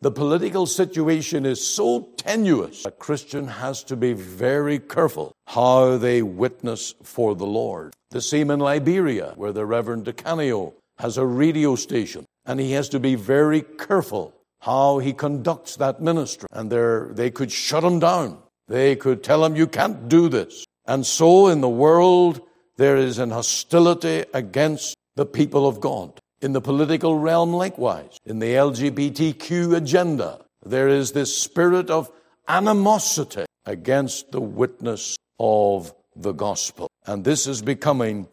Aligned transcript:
The 0.00 0.12
political 0.12 0.66
situation 0.66 1.44
is 1.44 1.66
so 1.66 2.10
tenuous. 2.16 2.84
A 2.84 2.92
Christian 2.92 3.48
has 3.48 3.82
to 3.84 3.96
be 3.96 4.12
very 4.12 4.78
careful 4.78 5.32
how 5.48 5.98
they 5.98 6.22
witness 6.22 6.94
for 7.02 7.34
the 7.34 7.46
Lord. 7.46 7.94
The 8.10 8.20
same 8.20 8.52
in 8.52 8.60
Liberia, 8.60 9.32
where 9.34 9.50
the 9.50 9.66
Reverend 9.66 10.04
Decanio 10.04 10.74
has 10.98 11.18
a 11.18 11.26
radio 11.26 11.74
station, 11.74 12.26
and 12.46 12.60
he 12.60 12.72
has 12.72 12.88
to 12.90 13.00
be 13.00 13.16
very 13.16 13.62
careful 13.62 14.34
how 14.60 14.98
he 14.98 15.12
conducts 15.12 15.74
that 15.76 16.00
ministry. 16.00 16.46
And 16.52 16.70
they 17.16 17.30
could 17.32 17.50
shut 17.50 17.82
him 17.82 17.98
down. 17.98 18.38
They 18.68 18.94
could 18.94 19.24
tell 19.24 19.44
him, 19.44 19.56
you 19.56 19.66
can't 19.66 20.08
do 20.08 20.28
this. 20.28 20.64
And 20.86 21.04
so 21.04 21.48
in 21.48 21.60
the 21.60 21.68
world, 21.68 22.40
there 22.76 22.96
is 22.96 23.18
an 23.18 23.30
hostility 23.30 24.24
against 24.32 24.94
the 25.16 25.26
people 25.26 25.66
of 25.66 25.80
God. 25.80 26.20
In 26.40 26.52
the 26.52 26.60
political 26.60 27.18
realm, 27.18 27.52
likewise, 27.52 28.18
in 28.24 28.38
the 28.38 28.54
LGBTQ 28.54 29.76
agenda, 29.76 30.44
there 30.64 30.86
is 30.86 31.10
this 31.10 31.36
spirit 31.36 31.90
of 31.90 32.10
animosity 32.46 33.44
against 33.66 34.30
the 34.30 34.40
witness 34.40 35.16
of 35.40 35.92
the 36.14 36.32
gospel. 36.32 36.88
And 37.06 37.24
this 37.24 37.48
is 37.48 37.60
becoming 37.60 38.28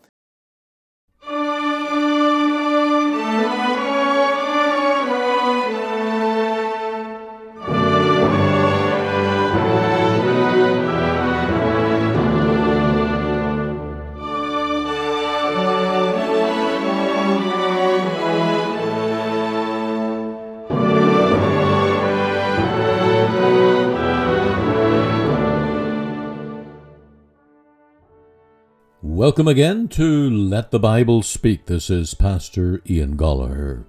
Welcome 29.25 29.47
again 29.47 29.87
to 29.87 30.29
Let 30.29 30.69
the 30.69 30.77
Bible 30.77 31.23
Speak. 31.23 31.65
This 31.65 31.89
is 31.89 32.13
Pastor 32.13 32.79
Ian 32.87 33.17
Goligher. 33.17 33.83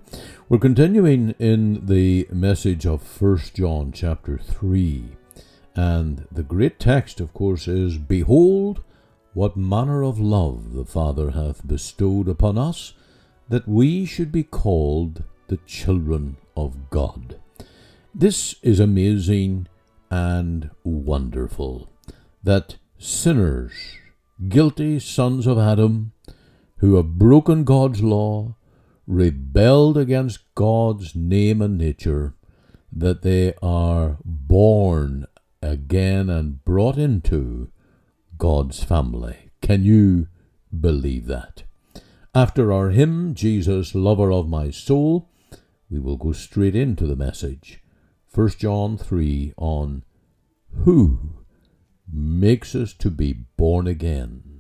We're 0.49 0.59
continuing 0.59 1.35
in 1.39 1.85
the 1.85 2.27
message 2.33 2.87
of 2.87 3.21
1 3.21 3.39
John 3.53 3.93
chapter 3.93 4.39
3. 4.39 5.05
And 5.75 6.27
the 6.33 6.43
great 6.43 6.81
text, 6.81 7.21
of 7.21 7.35
course, 7.35 7.69
is 7.69 7.99
Behold, 7.99 8.83
what 9.35 9.59
manner 9.59 10.03
of 10.03 10.19
love 10.19 10.73
the 10.73 10.87
Father 10.87 11.33
hath 11.33 11.69
bestowed 11.69 12.29
upon 12.29 12.57
us, 12.57 12.95
that 13.51 13.69
we 13.69 14.07
should 14.07 14.33
be 14.33 14.43
called 14.43 15.23
the 15.49 15.59
children 15.67 16.39
of 16.57 16.89
God. 16.89 17.39
This 18.15 18.55
is 18.63 18.81
amazing 18.81 19.69
and 20.11 20.71
wonderful 20.83 21.91
that 22.43 22.77
sinners 22.97 23.96
guilty 24.49 24.99
sons 24.99 25.47
of 25.47 25.59
Adam 25.59 26.13
who 26.79 26.97
have 26.97 27.19
broken 27.19 27.65
God's 27.65 28.03
law, 28.03 28.55
rebelled 29.07 29.97
against 29.97 30.41
God's 30.55 31.15
name 31.15 31.63
and 31.63 31.79
nature, 31.79 32.35
that 32.93 33.23
they 33.23 33.55
are 33.63 34.19
born 34.25 35.27
again 35.63 36.29
and 36.29 36.65
brought 36.65 36.99
into 36.99 37.71
God's 38.37 38.83
family. 38.83 39.51
Can 39.63 39.85
you 39.85 40.29
believe 40.79 41.27
that? 41.27 41.65
After 42.35 42.73
our 42.73 42.91
hymn, 42.91 43.35
Jesus, 43.35 43.95
Lover 43.95 44.31
of 44.31 44.49
My 44.49 44.71
Soul, 44.71 45.31
we 45.89 45.99
will 45.99 46.17
go 46.19 46.33
straight 46.33 46.77
into 46.77 47.07
the 47.07 47.17
message. 47.17 47.83
1 48.35 48.49
John 48.51 48.99
3 48.99 49.55
on 49.57 50.05
Who 50.85 51.36
makes 52.17 52.75
us 52.75 52.95
to 52.95 53.11
be 53.11 53.33
born 53.33 53.87
again. 53.87 54.56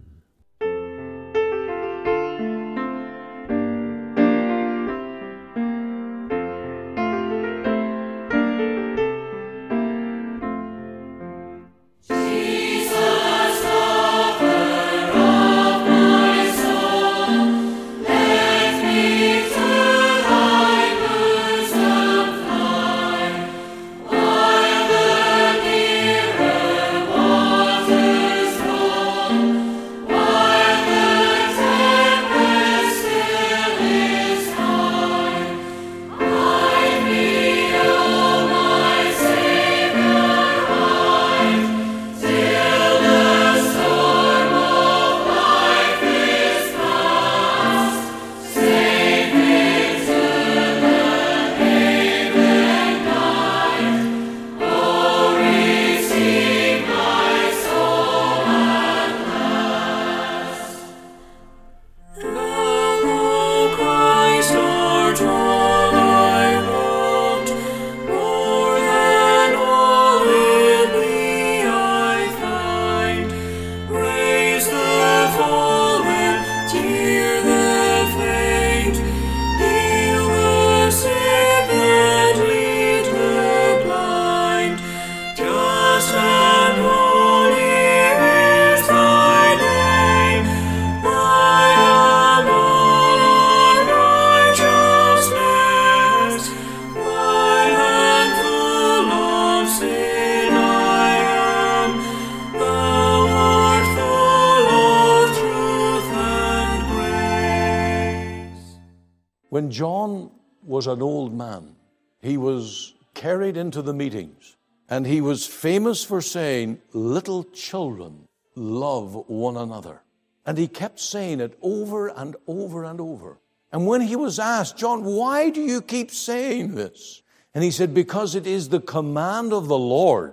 John 109.76 110.30
was 110.62 110.86
an 110.86 111.02
old 111.02 111.34
man, 111.34 111.76
he 112.22 112.38
was 112.38 112.94
carried 113.12 113.58
into 113.58 113.82
the 113.82 113.92
meetings 113.92 114.56
and 114.88 115.06
he 115.06 115.20
was 115.20 115.46
famous 115.46 116.02
for 116.02 116.22
saying, 116.22 116.80
Little 116.94 117.44
children, 117.44 118.26
love 118.54 119.28
one 119.28 119.58
another. 119.58 120.00
And 120.46 120.56
he 120.56 120.66
kept 120.66 120.98
saying 120.98 121.40
it 121.40 121.58
over 121.60 122.08
and 122.08 122.36
over 122.46 122.84
and 122.84 123.02
over. 123.02 123.38
And 123.70 123.86
when 123.86 124.00
he 124.00 124.16
was 124.16 124.38
asked, 124.38 124.78
John, 124.78 125.04
why 125.04 125.50
do 125.50 125.60
you 125.60 125.82
keep 125.82 126.10
saying 126.10 126.74
this? 126.74 127.20
And 127.54 127.62
he 127.62 127.70
said, 127.70 127.92
Because 127.92 128.34
it 128.34 128.46
is 128.46 128.70
the 128.70 128.80
command 128.80 129.52
of 129.52 129.68
the 129.68 129.78
Lord. 129.78 130.32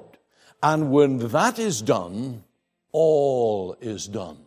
And 0.62 0.89
when 0.89 1.18
that 1.30 1.60
is 1.60 1.81
done, 1.81 2.46
all 2.94 3.75
is 3.81 4.07
done. 4.07 4.38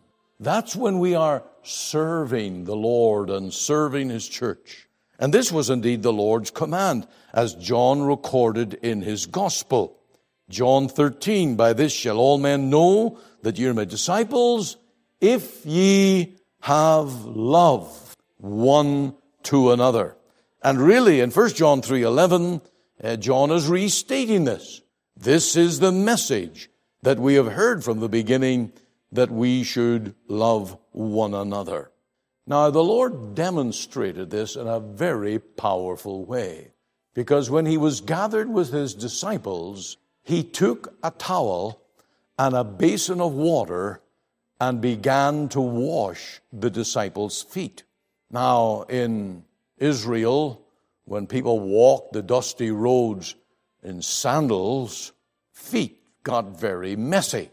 That's 0.40 0.74
when 0.74 1.00
we 1.00 1.14
are 1.14 1.42
serving 1.62 2.64
the 2.64 2.76
Lord 2.76 3.30
and 3.30 3.52
serving 3.52 4.10
His 4.10 4.28
church. 4.28 4.85
And 5.18 5.32
this 5.32 5.50
was 5.50 5.70
indeed 5.70 6.02
the 6.02 6.12
Lord's 6.12 6.50
command, 6.50 7.06
as 7.32 7.54
John 7.54 8.02
recorded 8.02 8.74
in 8.74 9.02
his 9.02 9.26
gospel. 9.26 9.98
John 10.48 10.88
13, 10.88 11.56
by 11.56 11.72
this 11.72 11.92
shall 11.92 12.18
all 12.18 12.38
men 12.38 12.70
know 12.70 13.18
that 13.42 13.58
ye 13.58 13.66
are 13.66 13.74
my 13.74 13.84
disciples, 13.84 14.76
if 15.20 15.64
ye 15.64 16.36
have 16.60 17.24
love 17.24 18.16
one 18.38 19.14
to 19.44 19.72
another. 19.72 20.16
And 20.62 20.80
really, 20.80 21.20
in 21.20 21.30
1 21.30 21.50
John 21.50 21.82
3, 21.82 22.02
11, 22.02 22.60
uh, 23.02 23.16
John 23.16 23.50
is 23.50 23.68
restating 23.68 24.44
this. 24.44 24.82
This 25.16 25.56
is 25.56 25.78
the 25.78 25.92
message 25.92 26.70
that 27.02 27.18
we 27.18 27.34
have 27.34 27.52
heard 27.52 27.84
from 27.84 28.00
the 28.00 28.08
beginning 28.08 28.72
that 29.12 29.30
we 29.30 29.62
should 29.62 30.14
love 30.28 30.76
one 30.90 31.34
another. 31.34 31.90
Now, 32.46 32.70
the 32.70 32.84
Lord 32.84 33.34
demonstrated 33.34 34.30
this 34.30 34.54
in 34.54 34.68
a 34.68 34.78
very 34.78 35.38
powerful 35.38 36.24
way. 36.24 36.70
Because 37.12 37.50
when 37.50 37.66
he 37.66 37.76
was 37.76 38.00
gathered 38.00 38.48
with 38.48 38.72
his 38.72 38.94
disciples, 38.94 39.96
he 40.22 40.44
took 40.44 40.94
a 41.02 41.10
towel 41.10 41.80
and 42.38 42.54
a 42.54 42.62
basin 42.62 43.20
of 43.20 43.32
water 43.32 44.00
and 44.60 44.80
began 44.80 45.48
to 45.48 45.60
wash 45.60 46.40
the 46.52 46.70
disciples' 46.70 47.42
feet. 47.42 47.82
Now, 48.30 48.82
in 48.82 49.44
Israel, 49.78 50.62
when 51.04 51.26
people 51.26 51.60
walked 51.60 52.12
the 52.12 52.22
dusty 52.22 52.70
roads 52.70 53.34
in 53.82 54.02
sandals, 54.02 55.12
feet 55.52 56.00
got 56.22 56.58
very 56.58 56.96
messy. 56.96 57.50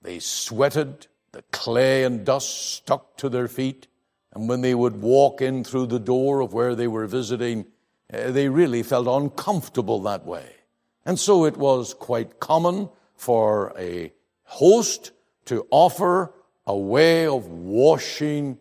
They 0.00 0.18
sweated, 0.18 1.06
the 1.32 1.42
clay 1.52 2.04
and 2.04 2.24
dust 2.24 2.72
stuck 2.74 3.16
to 3.18 3.28
their 3.28 3.48
feet, 3.48 3.86
and 4.32 4.48
when 4.48 4.62
they 4.62 4.74
would 4.74 5.00
walk 5.00 5.42
in 5.42 5.62
through 5.62 5.86
the 5.86 5.98
door 5.98 6.40
of 6.40 6.52
where 6.52 6.74
they 6.74 6.88
were 6.88 7.06
visiting, 7.06 7.66
eh, 8.10 8.30
they 8.30 8.48
really 8.48 8.82
felt 8.82 9.06
uncomfortable 9.06 10.00
that 10.00 10.24
way. 10.24 10.56
And 11.04 11.18
so 11.18 11.44
it 11.44 11.56
was 11.56 11.94
quite 11.94 12.40
common 12.40 12.88
for 13.16 13.74
a 13.78 14.12
host 14.44 15.12
to 15.46 15.66
offer 15.70 16.32
a 16.66 16.76
way 16.76 17.26
of 17.26 17.46
washing 17.46 18.58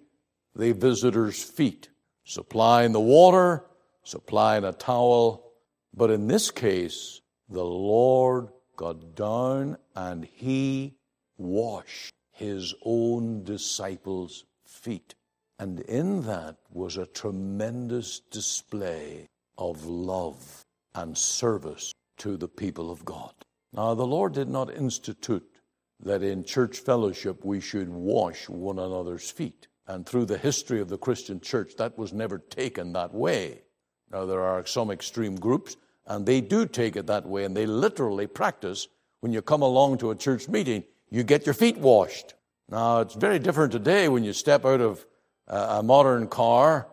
the 0.55 0.73
visitor's 0.73 1.41
feet, 1.41 1.89
supplying 2.25 2.91
the 2.91 2.99
water, 2.99 3.65
supplying 4.03 4.65
a 4.65 4.73
towel. 4.73 5.53
But 5.93 6.09
in 6.09 6.27
this 6.27 6.51
case, 6.51 7.21
the 7.47 7.63
Lord 7.63 8.49
got 8.75 9.15
down 9.15 9.77
and 9.95 10.25
he 10.25 10.95
washed 11.37 12.13
his 12.31 12.73
own 12.83 13.43
disciples' 13.43 14.45
feet. 14.65 15.15
And 15.61 15.81
in 15.81 16.23
that 16.23 16.55
was 16.71 16.97
a 16.97 17.05
tremendous 17.05 18.21
display 18.31 19.27
of 19.59 19.85
love 19.85 20.63
and 20.95 21.15
service 21.15 21.93
to 22.17 22.35
the 22.35 22.47
people 22.47 22.89
of 22.89 23.05
God. 23.05 23.35
Now, 23.71 23.93
the 23.93 24.07
Lord 24.07 24.33
did 24.33 24.49
not 24.49 24.73
institute 24.73 25.47
that 25.99 26.23
in 26.23 26.43
church 26.43 26.79
fellowship 26.79 27.45
we 27.45 27.61
should 27.61 27.89
wash 27.89 28.49
one 28.49 28.79
another's 28.79 29.29
feet. 29.29 29.67
And 29.85 30.03
through 30.03 30.25
the 30.25 30.39
history 30.39 30.81
of 30.81 30.89
the 30.89 30.97
Christian 30.97 31.39
church, 31.39 31.75
that 31.77 31.95
was 31.95 32.11
never 32.11 32.39
taken 32.39 32.91
that 32.93 33.13
way. 33.13 33.61
Now, 34.11 34.25
there 34.25 34.41
are 34.41 34.65
some 34.65 34.89
extreme 34.89 35.35
groups, 35.35 35.77
and 36.07 36.25
they 36.25 36.41
do 36.41 36.65
take 36.65 36.95
it 36.95 37.05
that 37.05 37.27
way, 37.27 37.45
and 37.45 37.55
they 37.55 37.67
literally 37.67 38.25
practice 38.25 38.87
when 39.19 39.31
you 39.31 39.43
come 39.43 39.61
along 39.61 39.99
to 39.99 40.09
a 40.09 40.15
church 40.15 40.47
meeting, 40.47 40.85
you 41.11 41.21
get 41.21 41.45
your 41.45 41.53
feet 41.53 41.77
washed. 41.77 42.33
Now, 42.67 43.01
it's 43.01 43.13
very 43.13 43.37
different 43.37 43.71
today 43.71 44.09
when 44.09 44.23
you 44.23 44.33
step 44.33 44.65
out 44.65 44.81
of 44.81 45.05
a 45.47 45.83
modern 45.83 46.27
car 46.27 46.87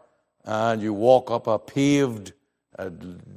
and 0.44 0.82
you 0.82 0.92
walk 0.92 1.30
up 1.30 1.46
a 1.46 1.58
paved 1.58 2.32
uh, 2.78 2.90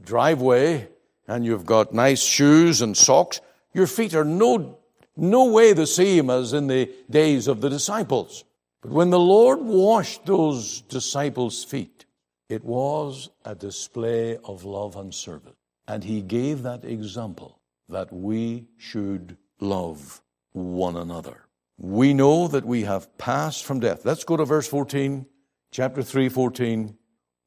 driveway 0.03 0.87
and 1.27 1.45
you've 1.45 1.65
got 1.65 1.93
nice 1.93 2.23
shoes 2.23 2.81
and 2.81 2.95
socks. 2.95 3.41
Your 3.73 3.87
feet 3.87 4.13
are 4.13 4.25
no, 4.25 4.79
no 5.15 5.45
way 5.45 5.73
the 5.73 5.87
same 5.87 6.29
as 6.29 6.53
in 6.53 6.67
the 6.67 6.91
days 7.09 7.47
of 7.47 7.61
the 7.61 7.69
disciples. 7.69 8.43
But 8.81 8.91
when 8.91 9.09
the 9.09 9.19
Lord 9.19 9.59
washed 9.59 10.25
those 10.25 10.81
disciples' 10.81 11.63
feet, 11.63 12.05
it 12.49 12.63
was 12.63 13.29
a 13.45 13.55
display 13.55 14.37
of 14.43 14.65
love 14.65 14.95
and 14.95 15.13
service. 15.13 15.55
And 15.87 16.03
he 16.03 16.21
gave 16.21 16.63
that 16.63 16.83
example 16.83 17.59
that 17.89 18.11
we 18.11 18.67
should 18.77 19.37
love 19.59 20.21
one 20.51 20.97
another. 20.97 21.45
We 21.83 22.13
know 22.13 22.47
that 22.47 22.63
we 22.63 22.83
have 22.83 23.17
passed 23.17 23.65
from 23.65 23.79
death. 23.79 24.05
Let's 24.05 24.23
go 24.23 24.37
to 24.37 24.45
verse 24.45 24.67
14, 24.67 25.25
chapter 25.71 26.03
3, 26.03 26.29
14. 26.29 26.95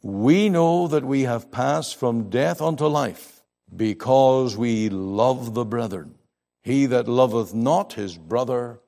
We 0.03 0.49
know 0.49 0.89
that 0.89 1.05
we 1.05 1.23
have 1.23 1.53
passed 1.53 1.95
from 1.95 2.31
death 2.31 2.61
unto 2.61 2.87
life 2.87 3.45
because 3.77 4.57
we 4.57 4.89
love 4.89 5.55
the 5.55 5.65
brethren. 5.65 6.17
He 6.65 6.87
that 6.87 7.07
loveth 7.07 7.55
not 7.55 7.93
his 7.93 8.19
brother 8.19 8.81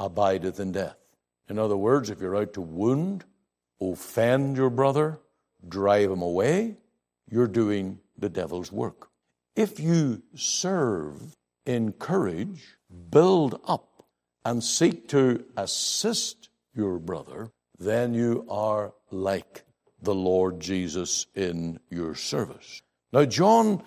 abideth 0.00 0.58
in 0.58 0.72
death. 0.72 0.96
In 1.48 1.60
other 1.60 1.76
words, 1.76 2.10
if 2.10 2.20
you're 2.20 2.36
out 2.36 2.54
to 2.54 2.60
wound, 2.60 3.24
offend 3.80 4.56
your 4.56 4.68
brother, 4.68 5.20
drive 5.68 6.10
him 6.10 6.22
away, 6.22 6.76
you're 7.30 7.46
doing 7.46 8.00
the 8.18 8.28
devil's 8.28 8.72
work. 8.72 9.10
If 9.54 9.78
you 9.78 10.24
serve, 10.34 11.36
encourage, 11.66 12.76
build 13.10 13.60
up, 13.64 13.87
and 14.48 14.64
seek 14.64 15.08
to 15.08 15.44
assist 15.58 16.48
your 16.74 16.98
brother, 16.98 17.50
then 17.78 18.14
you 18.14 18.46
are 18.48 18.94
like 19.10 19.62
the 20.00 20.14
Lord 20.14 20.58
Jesus 20.58 21.26
in 21.34 21.78
your 21.90 22.14
service. 22.14 22.80
Now, 23.12 23.26
John 23.26 23.82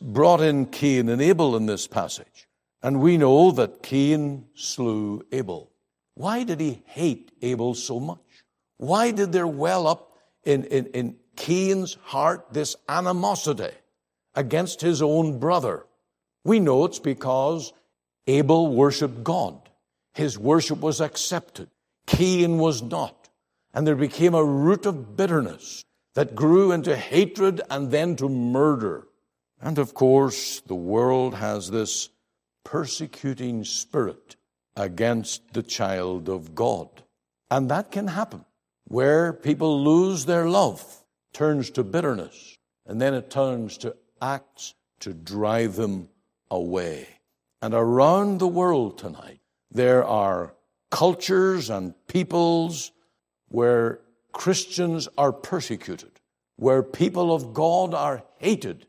brought 0.00 0.42
in 0.42 0.66
Cain 0.66 1.08
and 1.08 1.20
Abel 1.20 1.56
in 1.56 1.66
this 1.66 1.88
passage, 1.88 2.46
and 2.80 3.00
we 3.00 3.16
know 3.16 3.50
that 3.50 3.82
Cain 3.82 4.46
slew 4.54 5.24
Abel. 5.32 5.72
Why 6.14 6.44
did 6.44 6.60
he 6.60 6.82
hate 6.86 7.32
Abel 7.42 7.74
so 7.74 7.98
much? 7.98 8.44
Why 8.76 9.10
did 9.10 9.32
there 9.32 9.48
well 9.48 9.88
up 9.88 10.12
in, 10.44 10.64
in, 10.64 10.86
in 10.86 11.16
Cain's 11.34 11.94
heart 12.04 12.46
this 12.52 12.76
animosity 12.88 13.74
against 14.36 14.82
his 14.82 15.02
own 15.02 15.40
brother? 15.40 15.84
We 16.44 16.60
know 16.60 16.84
it's 16.84 17.00
because 17.00 17.72
Abel 18.28 18.72
worshiped 18.72 19.24
God. 19.24 19.66
His 20.14 20.38
worship 20.38 20.80
was 20.80 21.00
accepted. 21.00 21.68
Cain 22.06 22.58
was 22.58 22.82
not. 22.82 23.28
And 23.72 23.86
there 23.86 23.96
became 23.96 24.34
a 24.34 24.44
root 24.44 24.86
of 24.86 25.16
bitterness 25.16 25.84
that 26.14 26.34
grew 26.34 26.72
into 26.72 26.96
hatred 26.96 27.60
and 27.70 27.90
then 27.90 28.16
to 28.16 28.28
murder. 28.28 29.06
And 29.60 29.78
of 29.78 29.94
course, 29.94 30.60
the 30.60 30.74
world 30.74 31.34
has 31.34 31.70
this 31.70 32.08
persecuting 32.64 33.64
spirit 33.64 34.36
against 34.76 35.52
the 35.52 35.62
child 35.62 36.28
of 36.28 36.54
God. 36.54 36.88
And 37.50 37.70
that 37.70 37.90
can 37.90 38.08
happen 38.08 38.44
where 38.84 39.32
people 39.32 39.84
lose 39.84 40.24
their 40.24 40.48
love, 40.48 41.04
turns 41.32 41.70
to 41.70 41.84
bitterness, 41.84 42.56
and 42.86 43.00
then 43.00 43.14
it 43.14 43.30
turns 43.30 43.78
to 43.78 43.96
acts 44.20 44.74
to 45.00 45.14
drive 45.14 45.76
them 45.76 46.08
away. 46.50 47.06
And 47.62 47.74
around 47.74 48.38
the 48.38 48.48
world 48.48 48.98
tonight, 48.98 49.40
there 49.70 50.04
are 50.04 50.54
cultures 50.90 51.70
and 51.70 51.94
peoples 52.06 52.92
where 53.48 54.00
Christians 54.32 55.08
are 55.18 55.32
persecuted, 55.32 56.20
where 56.56 56.82
people 56.82 57.34
of 57.34 57.52
God 57.54 57.94
are 57.94 58.22
hated, 58.38 58.86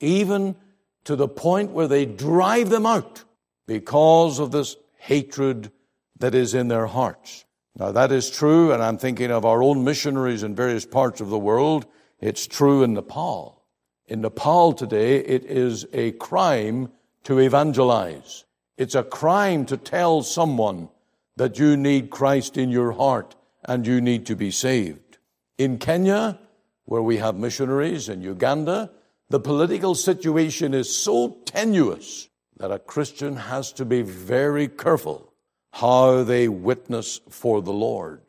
even 0.00 0.56
to 1.04 1.16
the 1.16 1.28
point 1.28 1.72
where 1.72 1.88
they 1.88 2.06
drive 2.06 2.70
them 2.70 2.86
out 2.86 3.24
because 3.66 4.38
of 4.38 4.50
this 4.50 4.76
hatred 4.98 5.70
that 6.18 6.34
is 6.34 6.54
in 6.54 6.68
their 6.68 6.86
hearts. 6.86 7.44
Now 7.76 7.92
that 7.92 8.12
is 8.12 8.30
true, 8.30 8.72
and 8.72 8.82
I'm 8.82 8.98
thinking 8.98 9.30
of 9.30 9.44
our 9.44 9.62
own 9.62 9.82
missionaries 9.84 10.42
in 10.42 10.54
various 10.54 10.84
parts 10.84 11.20
of 11.20 11.30
the 11.30 11.38
world. 11.38 11.86
It's 12.20 12.46
true 12.46 12.82
in 12.82 12.94
Nepal. 12.94 13.64
In 14.06 14.20
Nepal 14.20 14.72
today, 14.72 15.16
it 15.16 15.44
is 15.44 15.86
a 15.92 16.12
crime 16.12 16.90
to 17.24 17.38
evangelize. 17.38 18.44
It's 18.82 18.96
a 18.96 19.04
crime 19.04 19.64
to 19.66 19.76
tell 19.76 20.24
someone 20.24 20.88
that 21.36 21.56
you 21.56 21.76
need 21.76 22.10
Christ 22.10 22.56
in 22.56 22.68
your 22.68 22.90
heart 22.90 23.36
and 23.64 23.86
you 23.86 24.00
need 24.00 24.26
to 24.26 24.34
be 24.34 24.50
saved. 24.50 25.18
In 25.56 25.78
Kenya, 25.78 26.40
where 26.86 27.00
we 27.00 27.18
have 27.18 27.36
missionaries, 27.36 28.08
in 28.08 28.22
Uganda, 28.22 28.90
the 29.30 29.38
political 29.38 29.94
situation 29.94 30.74
is 30.74 30.92
so 30.92 31.36
tenuous 31.44 32.28
that 32.56 32.72
a 32.72 32.80
Christian 32.80 33.36
has 33.36 33.70
to 33.74 33.84
be 33.84 34.02
very 34.02 34.66
careful 34.66 35.32
how 35.74 36.24
they 36.24 36.48
witness 36.48 37.20
for 37.30 37.62
the 37.62 37.72
Lord. 37.72 38.20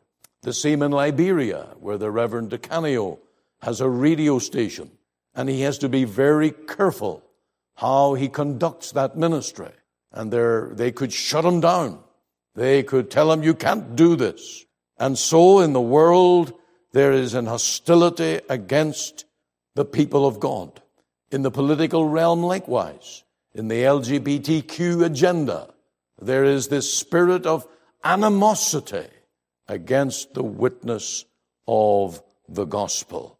The 0.42 0.52
same 0.52 0.82
in 0.82 0.92
Liberia, 0.92 1.74
where 1.80 1.98
the 1.98 2.12
Reverend 2.12 2.50
Decanio 2.50 3.18
has 3.62 3.80
a 3.80 3.88
radio 3.88 4.38
station, 4.38 4.92
and 5.34 5.48
he 5.48 5.62
has 5.62 5.78
to 5.78 5.88
be 5.88 6.04
very 6.04 6.52
careful 6.52 7.24
how 7.74 8.14
he 8.14 8.28
conducts 8.28 8.92
that 8.92 9.16
ministry. 9.16 9.72
And 10.14 10.32
they 10.78 10.92
could 10.92 11.12
shut 11.12 11.44
him 11.44 11.60
down. 11.60 11.98
They 12.54 12.84
could 12.84 13.10
tell 13.10 13.30
him, 13.32 13.42
you 13.42 13.52
can't 13.52 13.96
do 13.96 14.14
this. 14.14 14.64
And 14.96 15.18
so 15.18 15.58
in 15.58 15.72
the 15.72 15.80
world, 15.80 16.52
there 16.92 17.10
is 17.10 17.34
an 17.34 17.46
hostility 17.46 18.40
against 18.48 19.24
the 19.74 19.84
people 19.84 20.24
of 20.24 20.38
God. 20.38 20.80
In 21.32 21.42
the 21.42 21.50
political 21.50 22.08
realm, 22.08 22.44
likewise, 22.44 23.24
in 23.52 23.66
the 23.66 23.82
LGBTQ 23.82 25.04
agenda, 25.04 25.74
there 26.22 26.44
is 26.44 26.68
this 26.68 26.94
spirit 26.94 27.44
of 27.44 27.66
animosity 28.04 29.08
against 29.66 30.34
the 30.34 30.44
witness 30.44 31.24
of 31.66 32.22
the 32.48 32.66
gospel. 32.66 33.36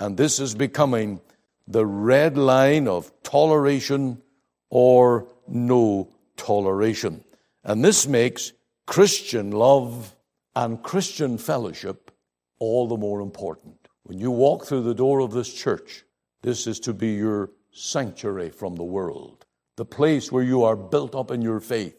And 0.00 0.16
this 0.16 0.40
is 0.40 0.56
becoming 0.56 1.20
the 1.68 1.86
red 1.86 2.36
line 2.36 2.88
of 2.88 3.12
toleration 3.22 4.22
or 4.70 5.28
no 5.46 6.08
toleration. 6.36 7.24
And 7.64 7.84
this 7.84 8.06
makes 8.06 8.52
Christian 8.86 9.50
love 9.50 10.14
and 10.54 10.82
Christian 10.82 11.38
fellowship 11.38 12.10
all 12.58 12.88
the 12.88 12.96
more 12.96 13.20
important. 13.20 13.88
When 14.04 14.18
you 14.18 14.30
walk 14.30 14.66
through 14.66 14.82
the 14.82 14.94
door 14.94 15.20
of 15.20 15.32
this 15.32 15.52
church 15.52 16.04
This 16.46 16.68
is 16.68 16.78
to 16.80 16.94
be 16.94 17.14
your 17.14 17.50
sanctuary 17.72 18.50
from 18.50 18.76
the 18.76 18.84
world, 18.84 19.44
the 19.76 19.84
place 19.84 20.30
where 20.30 20.44
you 20.44 20.62
are 20.62 20.76
built 20.76 21.16
up 21.16 21.32
in 21.32 21.42
your 21.42 21.58
faith, 21.58 21.96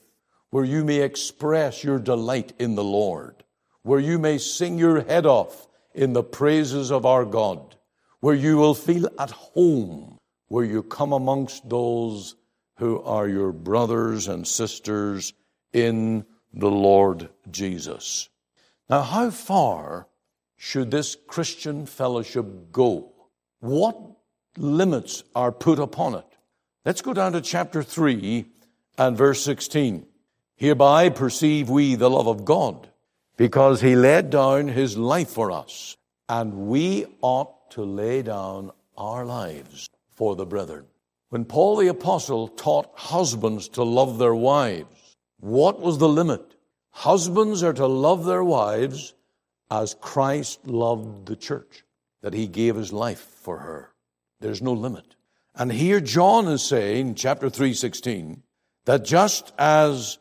where 0.51 0.63
you 0.63 0.85
may 0.85 1.01
express 1.01 1.83
your 1.83 1.99
delight 1.99 2.53
in 2.57 2.75
the 2.75 2.83
Lord, 2.83 3.43
where 3.83 3.99
you 3.99 4.17
may 4.17 4.37
sing 4.37 4.79
your 4.79 5.01
head 5.01 5.25
off 5.25 5.67
in 5.93 6.13
the 6.13 6.23
praises 6.23 6.91
of 6.91 7.05
our 7.05 7.25
God, 7.25 7.75
where 8.21 8.35
you 8.35 8.55
will 8.55 8.73
feel 8.73 9.09
at 9.19 9.31
home, 9.31 10.17
where 10.47 10.63
you 10.63 10.81
come 10.81 11.11
amongst 11.11 11.67
those 11.67 12.35
who 12.77 13.01
are 13.01 13.27
your 13.27 13.51
brothers 13.51 14.27
and 14.27 14.47
sisters 14.47 15.33
in 15.73 16.25
the 16.53 16.71
Lord 16.71 17.29
Jesus. 17.51 18.29
Now, 18.89 19.01
how 19.01 19.29
far 19.29 20.07
should 20.55 20.91
this 20.91 21.17
Christian 21.27 21.85
fellowship 21.85 22.71
go? 22.71 23.11
What 23.59 23.97
limits 24.57 25.23
are 25.35 25.51
put 25.51 25.79
upon 25.79 26.15
it? 26.15 26.25
Let's 26.85 27.01
go 27.01 27.13
down 27.13 27.33
to 27.33 27.41
chapter 27.41 27.83
3 27.83 28.45
and 28.97 29.17
verse 29.17 29.43
16. 29.43 30.05
Hereby 30.55 31.09
perceive 31.09 31.69
we 31.69 31.95
the 31.95 32.09
love 32.09 32.27
of 32.27 32.45
God, 32.45 32.89
because 33.35 33.81
he 33.81 33.95
laid 33.95 34.31
down 34.31 34.69
his 34.69 34.97
life 34.97 35.29
for 35.29 35.51
us, 35.51 35.97
and 36.29 36.53
we 36.67 37.05
ought 37.21 37.69
to 37.71 37.83
lay 37.83 38.23
down 38.23 38.71
our 38.97 39.25
lives 39.25 39.89
for 40.09 40.35
the 40.35 40.45
brethren. 40.45 40.85
When 41.29 41.43
Paul 41.43 41.75
the 41.75 41.87
Apostle 41.87 42.47
taught 42.47 42.89
husbands 42.95 43.67
to 43.69 43.83
love 43.83 44.17
their 44.17 44.35
wives, 44.35 45.17
what 45.39 45.81
was 45.81 45.97
the 45.97 46.07
limit? 46.07 46.55
Husbands 46.91 47.63
are 47.63 47.73
to 47.73 47.85
love 47.85 48.23
their 48.23 48.43
wives 48.43 49.13
as 49.69 49.97
Christ 49.99 50.65
loved 50.65 51.25
the 51.25 51.35
church, 51.35 51.83
that 52.21 52.33
he 52.33 52.47
gave 52.47 52.77
his 52.77 52.93
life 52.93 53.19
for 53.19 53.57
her. 53.57 53.91
There's 54.39 54.61
no 54.61 54.71
limit. 54.71 55.15
And 55.53 55.71
here 55.71 55.99
John 55.99 56.47
is 56.47 56.63
saying, 56.63 57.15
chapter 57.15 57.49
3:16, 57.49 58.43
that 58.85 59.03
just 59.03 59.51
as 59.57 60.19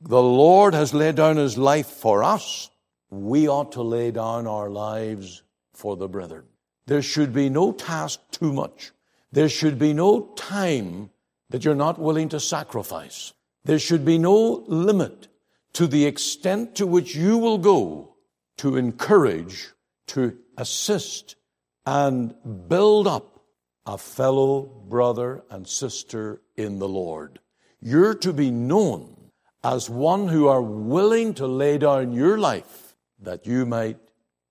the 0.00 0.22
Lord 0.22 0.72
has 0.72 0.94
laid 0.94 1.16
down 1.16 1.36
his 1.36 1.58
life 1.58 1.88
for 1.88 2.24
us, 2.24 2.70
we 3.10 3.46
ought 3.46 3.72
to 3.72 3.82
lay 3.82 4.10
down 4.10 4.46
our 4.46 4.70
lives 4.70 5.42
for 5.74 5.96
the 5.96 6.08
brethren. 6.08 6.44
There 6.86 7.02
should 7.02 7.34
be 7.34 7.50
no 7.50 7.72
task 7.72 8.20
too 8.30 8.52
much. 8.52 8.92
There 9.36 9.50
should 9.50 9.78
be 9.78 9.92
no 9.92 10.32
time 10.34 11.10
that 11.50 11.62
you're 11.62 11.74
not 11.74 11.98
willing 11.98 12.30
to 12.30 12.40
sacrifice. 12.40 13.34
There 13.66 13.78
should 13.78 14.02
be 14.02 14.16
no 14.16 14.64
limit 14.66 15.28
to 15.74 15.86
the 15.86 16.06
extent 16.06 16.74
to 16.76 16.86
which 16.86 17.14
you 17.14 17.36
will 17.36 17.58
go 17.58 18.16
to 18.56 18.78
encourage, 18.78 19.68
to 20.06 20.38
assist, 20.56 21.36
and 21.84 22.34
build 22.66 23.06
up 23.06 23.44
a 23.84 23.98
fellow 23.98 24.62
brother 24.88 25.44
and 25.50 25.68
sister 25.68 26.40
in 26.56 26.78
the 26.78 26.88
Lord. 26.88 27.38
You're 27.82 28.14
to 28.14 28.32
be 28.32 28.50
known 28.50 29.32
as 29.62 29.90
one 29.90 30.28
who 30.28 30.48
are 30.48 30.62
willing 30.62 31.34
to 31.34 31.46
lay 31.46 31.76
down 31.76 32.14
your 32.14 32.38
life 32.38 32.94
that 33.20 33.46
you 33.46 33.66
might 33.66 33.98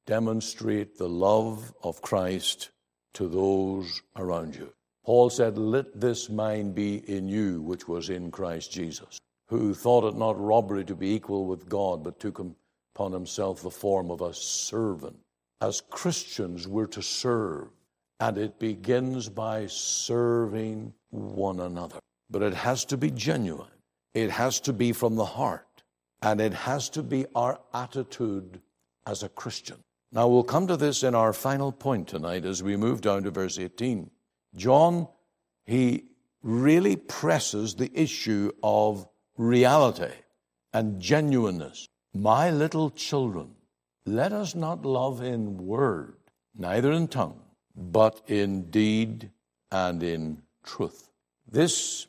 demonstrate 0.06 1.00
the 1.00 1.10
love 1.10 1.74
of 1.82 2.04
Christ 2.04 2.70
to 3.16 3.28
those 3.28 4.04
around 4.16 4.56
you. 4.56 4.75
Paul 5.06 5.30
said, 5.30 5.60
Let 5.60 6.02
this 6.02 6.30
mind 6.32 6.74
be 6.74 6.98
in 7.08 7.30
you, 7.30 7.62
which 7.62 7.88
was 7.88 8.10
in 8.10 8.32
Christ 8.32 8.72
Jesus, 8.72 9.20
who 9.48 9.76
thought 9.76 10.04
it 10.04 10.18
not 10.18 10.44
robbery 10.44 10.84
to 10.86 10.96
be 10.96 11.14
equal 11.14 11.46
with 11.46 11.70
God, 11.70 12.04
but 12.04 12.20
took 12.20 12.40
upon 12.40 13.12
himself 13.12 13.62
the 13.62 13.70
form 13.70 14.10
of 14.10 14.22
a 14.22 14.34
servant. 14.34 15.16
As 15.62 15.80
Christians, 15.80 16.68
we're 16.68 16.88
to 16.88 17.04
serve, 17.04 17.68
and 18.20 18.38
it 18.40 18.58
begins 18.58 19.30
by 19.30 19.68
serving 19.68 20.92
one 21.12 21.60
another. 21.60 22.00
But 22.32 22.42
it 22.42 22.56
has 22.56 22.84
to 22.86 22.98
be 22.98 23.12
genuine, 23.12 23.70
it 24.16 24.32
has 24.32 24.60
to 24.62 24.74
be 24.74 24.92
from 24.92 25.16
the 25.16 25.26
heart, 25.26 25.84
and 26.24 26.42
it 26.42 26.54
has 26.54 26.90
to 26.90 27.04
be 27.04 27.28
our 27.36 27.60
attitude 27.76 28.60
as 29.06 29.22
a 29.22 29.30
Christian. 29.30 29.78
Now, 30.12 30.28
we'll 30.28 30.44
come 30.44 30.66
to 30.66 30.78
this 30.78 31.04
in 31.04 31.14
our 31.14 31.34
final 31.34 31.72
point 31.72 32.08
tonight 32.08 32.44
as 32.44 32.64
we 32.64 32.76
move 32.76 33.02
down 33.02 33.24
to 33.24 33.32
verse 33.32 33.60
18. 33.60 34.10
John, 34.56 35.08
he 35.66 36.06
really 36.42 36.96
presses 36.96 37.76
the 37.76 37.92
issue 37.94 38.52
of 38.64 39.08
reality 39.38 40.14
and 40.74 41.02
genuineness. 41.02 41.88
My 42.14 42.50
little 42.50 42.90
children, 42.90 43.56
let 44.06 44.32
us 44.32 44.56
not 44.56 44.86
love 44.86 45.22
in 45.22 45.58
word, 45.58 46.18
neither 46.56 46.92
in 46.92 47.08
tongue, 47.08 47.42
but 47.76 48.22
in 48.28 48.70
deed 48.70 49.32
and 49.72 50.02
in 50.04 50.42
truth. 50.64 51.10
This 51.50 52.08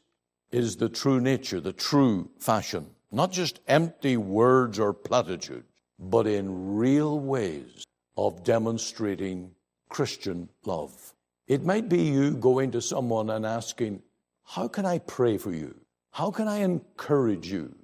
is 0.51 0.77
the 0.77 0.89
true 0.89 1.21
nature, 1.21 1.61
the 1.61 1.73
true 1.73 2.31
fashion. 2.39 2.87
Not 3.11 3.33
just 3.33 3.61
empty 3.67 4.17
words 4.17 4.79
or 4.79 4.93
platitudes, 4.93 5.67
but 5.99 6.27
in 6.27 6.77
real 6.77 7.19
ways 7.19 7.85
of 8.17 8.45
demonstrating 8.45 9.53
Christian 9.89 10.49
love. 10.65 11.15
It 11.47 11.65
might 11.65 11.89
be 11.89 12.03
you 12.03 12.33
going 12.33 12.73
to 12.73 12.81
someone 12.81 13.31
and 13.31 13.47
asking, 13.47 14.03
How 14.45 14.69
can 14.69 14.85
I 14.85 14.99
pray 14.99 15.39
for 15.39 15.53
you? 15.53 15.75
How 16.11 16.31
can 16.31 16.49
I 16.49 16.59
encourage 16.59 17.51
you 17.51 17.75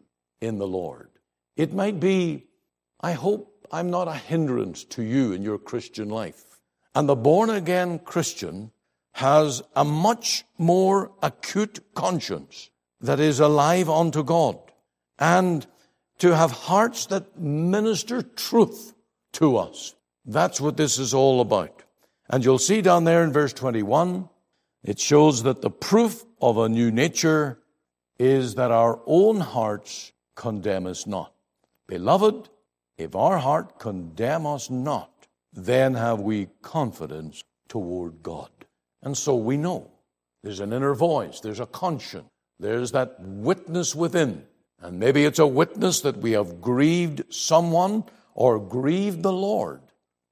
in 0.41 0.59
the 0.59 0.67
Lord? 0.67 1.11
It 1.57 1.73
might 1.73 2.01
be, 2.01 2.47
I 3.01 3.13
hope 3.13 3.67
I'm 3.71 3.91
not 3.91 4.09
a 4.09 4.15
hindrance 4.15 4.85
to 4.85 5.03
you 5.03 5.33
in 5.33 5.43
your 5.43 5.59
Christian 5.59 6.09
life. 6.09 6.61
And 6.95 7.09
the 7.09 7.17
born 7.17 7.51
again 7.51 7.99
Christian 7.99 8.73
has 9.15 9.63
a 9.77 9.85
much 9.85 10.45
more 10.59 11.13
acute 11.23 11.81
conscience 11.95 12.71
that 13.01 13.21
is 13.21 13.41
alive 13.41 13.89
unto 13.89 14.23
God 14.23 14.59
and 15.19 15.67
to 16.19 16.35
have 16.37 16.51
hearts 16.51 17.07
that 17.07 17.39
minister 17.39 18.23
truth 18.23 18.95
to 19.33 19.57
us. 19.57 19.95
That's 20.25 20.61
what 20.61 20.77
this 20.77 20.99
is 20.99 21.13
all 21.13 21.41
about. 21.41 21.83
And 22.29 22.45
you'll 22.45 22.59
see 22.59 22.83
down 22.83 23.05
there 23.05 23.25
in 23.25 23.33
verse 23.33 23.53
21, 23.53 24.29
it 24.85 24.99
shows 24.99 25.43
that 25.43 25.63
the 25.63 25.71
proof 25.71 26.25
of 26.41 26.59
a 26.59 26.69
new 26.69 26.91
nature 26.91 27.59
is 28.19 28.55
that 28.57 28.71
our 28.71 29.01
own 29.07 29.41
hearts 29.41 30.13
condemn 30.35 30.87
us 30.87 31.07
not. 31.07 31.33
Beloved, 31.87 32.49
if 32.99 33.15
our 33.17 33.39
heart 33.39 33.79
condemn 33.79 34.47
us 34.47 34.71
not, 34.71 35.11
then 35.53 35.95
have 35.95 36.21
we 36.21 36.49
confidence 36.63 37.43
toward 37.69 38.23
God. 38.23 38.51
And 39.03 39.17
so 39.17 39.35
we 39.35 39.57
know 39.57 39.91
there's 40.43 40.61
an 40.61 40.73
inner 40.73 40.95
voice, 40.95 41.41
there's 41.41 41.61
a 41.61 41.67
conscience, 41.67 42.29
there's 42.59 42.93
that 42.93 43.21
witness 43.21 43.95
within. 43.95 44.45
And 44.81 44.99
maybe 44.99 45.25
it's 45.25 45.39
a 45.39 45.47
witness 45.47 46.01
that 46.01 46.17
we 46.19 46.33
have 46.33 46.61
grieved 46.61 47.23
someone 47.33 48.05
or 48.35 48.59
grieved 48.59 49.23
the 49.23 49.33
Lord, 49.33 49.81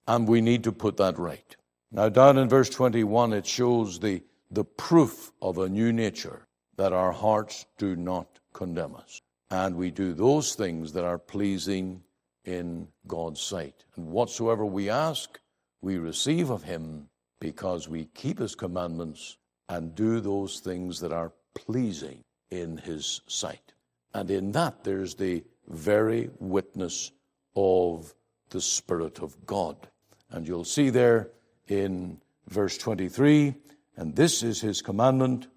and 0.06 0.26
we 0.26 0.40
need 0.40 0.64
to 0.64 0.72
put 0.72 0.96
that 0.96 1.18
right. 1.18 1.56
Now, 1.92 2.08
down 2.08 2.38
in 2.38 2.48
verse 2.48 2.70
21, 2.70 3.32
it 3.32 3.46
shows 3.46 3.98
the, 3.98 4.22
the 4.50 4.64
proof 4.64 5.32
of 5.42 5.58
a 5.58 5.68
new 5.68 5.92
nature 5.92 6.46
that 6.76 6.92
our 6.92 7.10
hearts 7.10 7.66
do 7.78 7.96
not 7.96 8.38
condemn 8.52 8.94
us. 8.94 9.20
And 9.50 9.74
we 9.74 9.90
do 9.90 10.14
those 10.14 10.54
things 10.54 10.92
that 10.92 11.04
are 11.04 11.18
pleasing 11.18 12.02
in 12.44 12.86
God's 13.08 13.40
sight. 13.40 13.84
And 13.96 14.06
whatsoever 14.06 14.64
we 14.64 14.88
ask, 14.88 15.40
we 15.82 15.98
receive 15.98 16.50
of 16.50 16.62
Him 16.62 17.08
because 17.40 17.88
we 17.88 18.04
keep 18.14 18.38
His 18.38 18.54
commandments 18.54 19.36
and 19.68 19.94
do 19.94 20.20
those 20.20 20.60
things 20.60 21.00
that 21.00 21.12
are 21.12 21.32
pleasing 21.54 22.22
in 22.52 22.76
His 22.76 23.20
sight. 23.26 23.72
And 24.14 24.30
in 24.30 24.52
that, 24.52 24.84
there's 24.84 25.16
the 25.16 25.42
very 25.68 26.30
witness 26.38 27.10
of 27.56 28.14
the 28.50 28.60
Spirit 28.60 29.18
of 29.18 29.44
God. 29.44 29.88
And 30.30 30.46
you'll 30.46 30.64
see 30.64 30.90
there 30.90 31.30
in 31.70 32.20
verse 32.48 32.76
23 32.76 33.54
and 34.00 34.16
this 34.16 34.42
is 34.42 34.62
His 34.62 34.80
commandment 34.80 35.48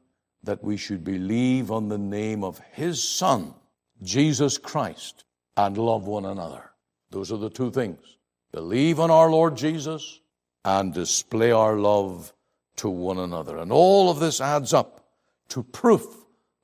that 0.43 0.62
we 0.62 0.75
should 0.75 1.03
believe 1.05 1.72
on 1.72 1.88
the 1.88 1.98
name 1.98 2.43
of 2.43 2.60
His 2.74 3.01
Son, 3.01 3.53
Jesus 4.01 4.58
Christ, 4.58 5.24
and 5.55 5.77
love 5.77 6.08
one 6.08 6.25
another. 6.25 6.72
Those 7.10 7.32
are 7.32 7.38
the 7.38 7.50
two 7.50 7.72
things. 7.72 8.17
Believe 8.51 9.00
on 9.00 9.10
our 9.10 9.29
Lord 9.29 9.55
Jesus 9.55 10.20
and 10.65 10.93
display 10.93 11.51
our 11.51 11.77
love 11.77 12.34
to 12.77 12.89
one 12.89 13.17
another. 13.17 13.58
And 13.60 13.72
all 13.72 14.10
of 14.10 14.20
this 14.20 14.41
adds 14.41 14.74
up 14.74 15.05
to 15.50 15.63
proof 15.63 16.05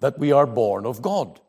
that 0.01 0.19
we 0.19 0.33
are 0.33 0.45
born 0.45 0.85
of 0.85 1.01
God. 1.01 1.39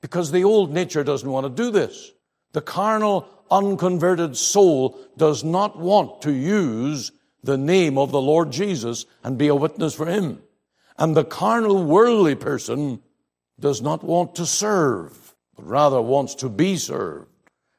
Because 0.00 0.30
the 0.30 0.44
old 0.44 0.72
nature 0.72 1.02
doesn't 1.02 1.28
want 1.28 1.44
to 1.46 1.62
do 1.62 1.72
this. 1.72 2.12
The 2.52 2.60
carnal, 2.62 3.28
unconverted 3.50 4.36
soul 4.36 4.98
does 5.16 5.42
not 5.42 5.78
want 5.78 6.22
to 6.22 6.32
use 6.32 7.10
the 7.42 7.58
name 7.58 7.98
of 7.98 8.10
the 8.10 8.20
Lord 8.20 8.50
Jesus 8.50 9.06
and 9.24 9.38
be 9.38 9.48
a 9.48 9.54
witness 9.54 9.94
for 9.94 10.06
Him. 10.06 10.42
And 10.98 11.16
the 11.16 11.24
carnal, 11.24 11.82
worldly 11.82 12.34
person 12.34 13.00
does 13.58 13.80
not 13.80 14.02
want 14.02 14.34
to 14.36 14.46
serve, 14.46 15.34
but 15.56 15.66
rather 15.66 16.00
wants 16.00 16.34
to 16.36 16.48
be 16.48 16.76
served. 16.76 17.28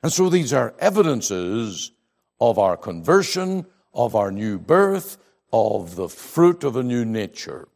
And 0.03 0.11
so 0.11 0.29
these 0.29 0.53
are 0.53 0.73
evidences 0.79 1.91
of 2.39 2.57
our 2.57 2.75
conversion, 2.75 3.65
of 3.93 4.15
our 4.15 4.31
new 4.31 4.57
birth, 4.57 5.17
of 5.53 5.95
the 5.95 6.09
fruit 6.09 6.63
of 6.63 6.75
a 6.75 6.83
new 6.83 7.05
nature. 7.05 7.67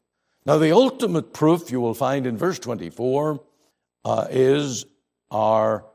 Now, 0.46 0.58
the 0.58 0.72
ultimate 0.72 1.34
proof 1.34 1.72
you 1.72 1.82
will 1.82 1.94
find 1.94 2.26
in 2.26 2.38
verse 2.38 2.60
24 2.60 3.42
uh, 4.06 4.28
is 4.30 4.86
our 5.32 5.86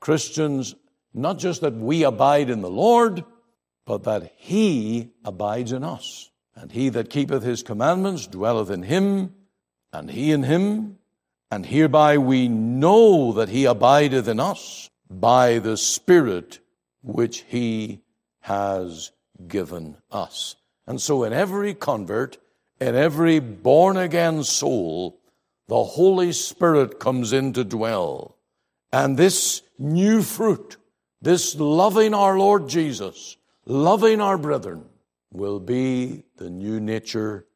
Christians, 0.00 0.74
not 1.12 1.38
just 1.38 1.60
that 1.60 1.74
we 1.74 2.04
abide 2.04 2.50
in 2.50 2.60
the 2.60 2.70
Lord, 2.70 3.24
but 3.86 4.04
that 4.04 4.34
He 4.36 5.12
abides 5.24 5.72
in 5.72 5.84
us. 5.84 6.30
And 6.54 6.72
he 6.72 6.88
that 6.90 7.10
keepeth 7.10 7.42
His 7.42 7.62
commandments 7.62 8.26
dwelleth 8.26 8.70
in 8.70 8.82
Him, 8.82 9.34
and 9.92 10.10
He 10.10 10.32
in 10.32 10.42
Him. 10.42 10.98
And 11.50 11.64
hereby 11.64 12.18
we 12.18 12.48
know 12.48 13.32
that 13.32 13.48
He 13.48 13.64
abideth 13.64 14.26
in 14.26 14.40
us 14.40 14.90
by 15.08 15.58
the 15.58 15.76
Spirit 15.76 16.58
which 17.02 17.44
He 17.48 18.00
has 18.40 19.12
given 19.46 19.96
us. 20.10 20.56
And 20.86 21.00
so 21.00 21.24
in 21.24 21.32
every 21.32 21.74
convert, 21.74 22.38
in 22.80 22.94
every 22.94 23.38
born 23.38 23.96
again 23.96 24.42
soul, 24.44 25.20
the 25.68 25.84
Holy 25.84 26.32
Spirit 26.32 26.98
comes 26.98 27.32
in 27.32 27.52
to 27.52 27.64
dwell. 27.64 28.36
And 28.92 29.16
this 29.16 29.62
new 29.78 30.22
fruit, 30.22 30.76
this 31.20 31.54
loving 31.56 32.14
our 32.14 32.38
Lord 32.38 32.68
Jesus, 32.68 33.36
loving 33.66 34.20
our 34.20 34.38
brethren, 34.38 34.84
will 35.32 35.60
be 35.60 36.22
the 36.36 36.48
new 36.48 36.80
nature 36.80 37.46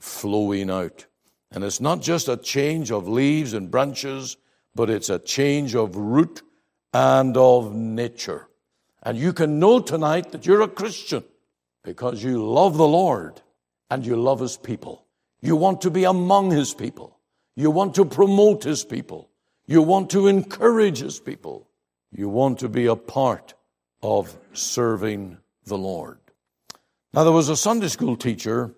flowing 0.00 0.70
out. 0.70 1.06
And 1.52 1.62
it's 1.62 1.80
not 1.80 2.02
just 2.02 2.28
a 2.28 2.36
change 2.36 2.90
of 2.90 3.08
leaves 3.08 3.52
and 3.52 3.70
branches, 3.70 4.36
but 4.74 4.90
it's 4.90 5.08
a 5.08 5.18
change 5.18 5.74
of 5.74 5.96
root 5.96 6.42
and 6.92 7.36
of 7.36 7.74
nature. 7.74 8.48
And 9.02 9.16
you 9.16 9.32
can 9.32 9.58
know 9.58 9.80
tonight 9.80 10.32
that 10.32 10.46
you're 10.46 10.62
a 10.62 10.68
Christian 10.68 11.24
because 11.84 12.22
you 12.22 12.44
love 12.44 12.76
the 12.76 12.88
Lord 12.88 13.40
and 13.90 14.04
you 14.04 14.16
love 14.16 14.40
His 14.40 14.56
people. 14.56 15.06
You 15.40 15.56
want 15.56 15.80
to 15.82 15.90
be 15.90 16.04
among 16.04 16.50
His 16.50 16.74
people. 16.74 17.18
You 17.54 17.70
want 17.70 17.94
to 17.94 18.04
promote 18.04 18.64
His 18.64 18.84
people. 18.84 19.30
You 19.66 19.82
want 19.82 20.10
to 20.10 20.26
encourage 20.26 20.98
His 20.98 21.20
people. 21.20 21.68
You 22.10 22.28
want 22.28 22.58
to 22.60 22.68
be 22.68 22.86
a 22.86 22.96
part 22.96 23.54
of 24.02 24.36
serving 24.52 25.38
the 25.68 25.78
Lord. 25.78 26.18
Now, 27.12 27.24
there 27.24 27.32
was 27.32 27.48
a 27.48 27.56
Sunday 27.56 27.88
school 27.88 28.16
teacher, 28.16 28.74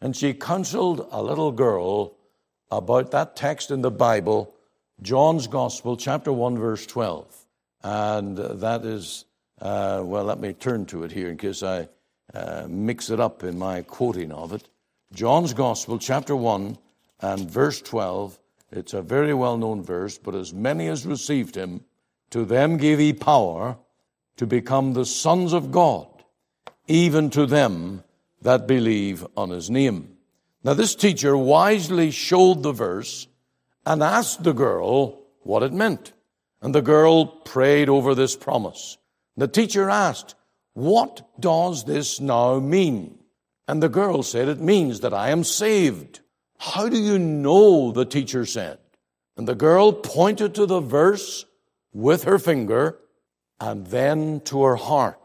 and 0.00 0.16
she 0.16 0.34
counseled 0.34 1.06
a 1.10 1.22
little 1.22 1.52
girl 1.52 2.16
about 2.70 3.10
that 3.12 3.36
text 3.36 3.70
in 3.70 3.82
the 3.82 3.90
Bible, 3.90 4.54
John's 5.02 5.46
Gospel, 5.46 5.96
chapter 5.96 6.32
1, 6.32 6.58
verse 6.58 6.86
12. 6.86 7.46
And 7.82 8.36
that 8.36 8.84
is, 8.84 9.24
uh, 9.60 10.02
well, 10.04 10.24
let 10.24 10.40
me 10.40 10.52
turn 10.52 10.86
to 10.86 11.04
it 11.04 11.12
here 11.12 11.28
in 11.28 11.36
case 11.36 11.62
I 11.62 11.88
uh, 12.34 12.66
mix 12.68 13.10
it 13.10 13.20
up 13.20 13.44
in 13.44 13.58
my 13.58 13.82
quoting 13.82 14.32
of 14.32 14.52
it. 14.52 14.68
John's 15.12 15.54
Gospel, 15.54 15.98
chapter 15.98 16.36
1 16.36 16.76
and 17.20 17.50
verse 17.50 17.80
12. 17.80 18.38
It's 18.70 18.92
a 18.92 19.02
very 19.02 19.32
well 19.32 19.56
known 19.56 19.82
verse, 19.82 20.18
but 20.18 20.34
as 20.34 20.52
many 20.52 20.88
as 20.88 21.06
received 21.06 21.54
him, 21.54 21.84
to 22.30 22.44
them 22.44 22.76
gave 22.76 22.98
he 22.98 23.12
power 23.12 23.78
to 24.36 24.46
become 24.46 24.92
the 24.92 25.06
sons 25.06 25.52
of 25.52 25.72
God, 25.72 26.06
even 26.88 27.30
to 27.30 27.46
them 27.46 28.02
that 28.42 28.66
believe 28.66 29.26
on 29.36 29.50
his 29.50 29.70
name. 29.70 30.16
Now, 30.64 30.74
this 30.74 30.94
teacher 30.94 31.36
wisely 31.36 32.10
showed 32.10 32.62
the 32.62 32.72
verse 32.72 33.28
and 33.86 34.02
asked 34.02 34.42
the 34.42 34.52
girl 34.52 35.20
what 35.42 35.62
it 35.62 35.72
meant. 35.72 36.12
And 36.60 36.74
the 36.74 36.82
girl 36.82 37.26
prayed 37.26 37.88
over 37.88 38.14
this 38.14 38.34
promise. 38.34 38.98
The 39.36 39.46
teacher 39.46 39.88
asked, 39.88 40.34
what 40.78 41.28
does 41.40 41.86
this 41.86 42.20
now 42.20 42.60
mean? 42.60 43.18
And 43.66 43.82
the 43.82 43.88
girl 43.88 44.22
said, 44.22 44.46
It 44.46 44.60
means 44.60 45.00
that 45.00 45.12
I 45.12 45.30
am 45.30 45.42
saved. 45.42 46.20
How 46.56 46.88
do 46.88 46.96
you 46.96 47.18
know? 47.18 47.90
The 47.90 48.04
teacher 48.04 48.46
said. 48.46 48.78
And 49.36 49.48
the 49.48 49.56
girl 49.56 49.92
pointed 49.92 50.54
to 50.54 50.66
the 50.66 50.78
verse 50.78 51.46
with 51.92 52.22
her 52.22 52.38
finger 52.38 52.96
and 53.58 53.88
then 53.88 54.40
to 54.42 54.62
her 54.62 54.76
heart. 54.76 55.17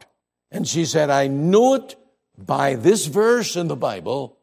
And 0.53 0.67
she 0.67 0.85
said, 0.85 1.09
I 1.09 1.27
know 1.27 1.73
it 1.73 1.95
by 2.37 2.75
this 2.75 3.07
verse 3.07 3.55
in 3.55 3.67
the 3.67 3.75
Bible, 3.75 4.37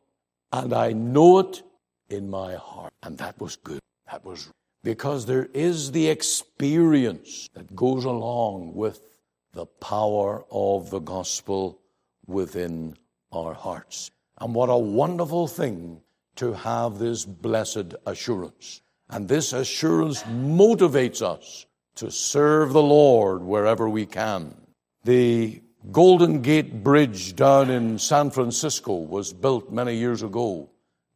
and 0.53 0.73
I 0.75 0.92
know 0.92 1.38
it 1.38 1.62
in 2.09 2.29
my 2.29 2.55
heart. 2.55 2.92
And 3.03 3.16
that 3.18 3.40
was 3.40 3.55
good. 3.55 3.81
That 4.11 4.25
was 4.25 4.51
because 4.83 5.27
there 5.27 5.49
is 5.55 5.92
the 5.92 6.09
experience 6.09 7.49
that 7.55 7.77
goes 7.77 8.05
along 8.05 8.75
with 8.75 9.01
the 9.53 9.66
power 9.66 10.44
of 10.51 10.90
the 10.90 10.99
gospel 10.99 11.81
within 12.27 12.96
our 13.31 13.55
hearts. 13.55 14.11
And 14.38 14.55
what 14.55 14.68
a 14.68 14.77
wonderful 14.77 15.46
thing 15.46 16.01
to 16.37 16.55
have 16.55 16.99
this 16.99 17.25
blessed 17.25 17.94
assurance. 18.05 18.83
And 19.09 19.29
this 19.29 19.53
assurance 19.53 20.23
motivates 20.25 21.23
us 21.23 21.66
to 21.96 22.11
serve 22.11 22.73
the 22.73 22.83
Lord 22.83 23.42
wherever 23.42 23.88
we 23.88 24.07
can. 24.07 24.57
The 25.05 25.62
Golden 25.90 26.43
Gate 26.43 26.85
Bridge 26.85 27.35
down 27.35 27.71
in 27.71 27.99
San 27.99 28.29
Francisco 28.31 28.97
was 28.97 29.33
built 29.33 29.73
many 29.73 29.97
years 29.97 30.23
ago. 30.23 30.69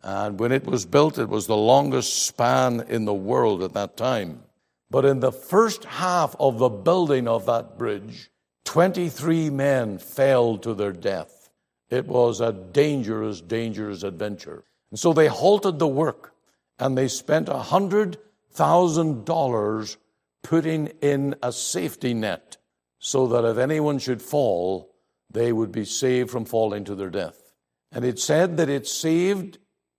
And 0.02 0.40
when 0.40 0.52
it 0.52 0.64
was 0.64 0.86
built, 0.86 1.18
it 1.18 1.28
was 1.28 1.46
the 1.46 1.56
longest 1.56 2.24
span 2.24 2.80
in 2.88 3.04
the 3.04 3.12
world 3.12 3.62
at 3.62 3.74
that 3.74 3.98
time. 3.98 4.42
But 4.90 5.04
in 5.04 5.20
the 5.20 5.32
first 5.32 5.84
half 5.84 6.34
of 6.40 6.58
the 6.58 6.70
building 6.70 7.28
of 7.28 7.44
that 7.46 7.76
bridge, 7.76 8.30
23 8.64 9.50
men 9.50 9.98
fell 9.98 10.56
to 10.58 10.72
their 10.72 10.92
death. 10.92 11.50
It 11.90 12.06
was 12.06 12.40
a 12.40 12.52
dangerous, 12.52 13.42
dangerous 13.42 14.02
adventure. 14.02 14.64
And 14.90 14.98
so 14.98 15.12
they 15.12 15.26
halted 15.26 15.78
the 15.78 15.86
work 15.86 16.32
and 16.78 16.96
they 16.96 17.08
spent 17.08 17.48
$100,000 17.48 19.96
putting 20.42 20.86
in 21.02 21.34
a 21.42 21.52
safety 21.52 22.14
net 22.14 22.56
so 23.04 23.26
that 23.26 23.44
if 23.44 23.58
anyone 23.58 23.98
should 23.98 24.22
fall, 24.22 24.90
they 25.30 25.52
would 25.52 25.70
be 25.70 25.84
saved 25.84 26.30
from 26.30 26.46
falling 26.46 26.84
to 26.84 26.94
their 26.94 27.10
death. 27.10 27.52
And 27.92 28.02
it 28.02 28.18
said 28.18 28.56
that 28.56 28.70
it 28.70 28.86
saved 28.86 29.58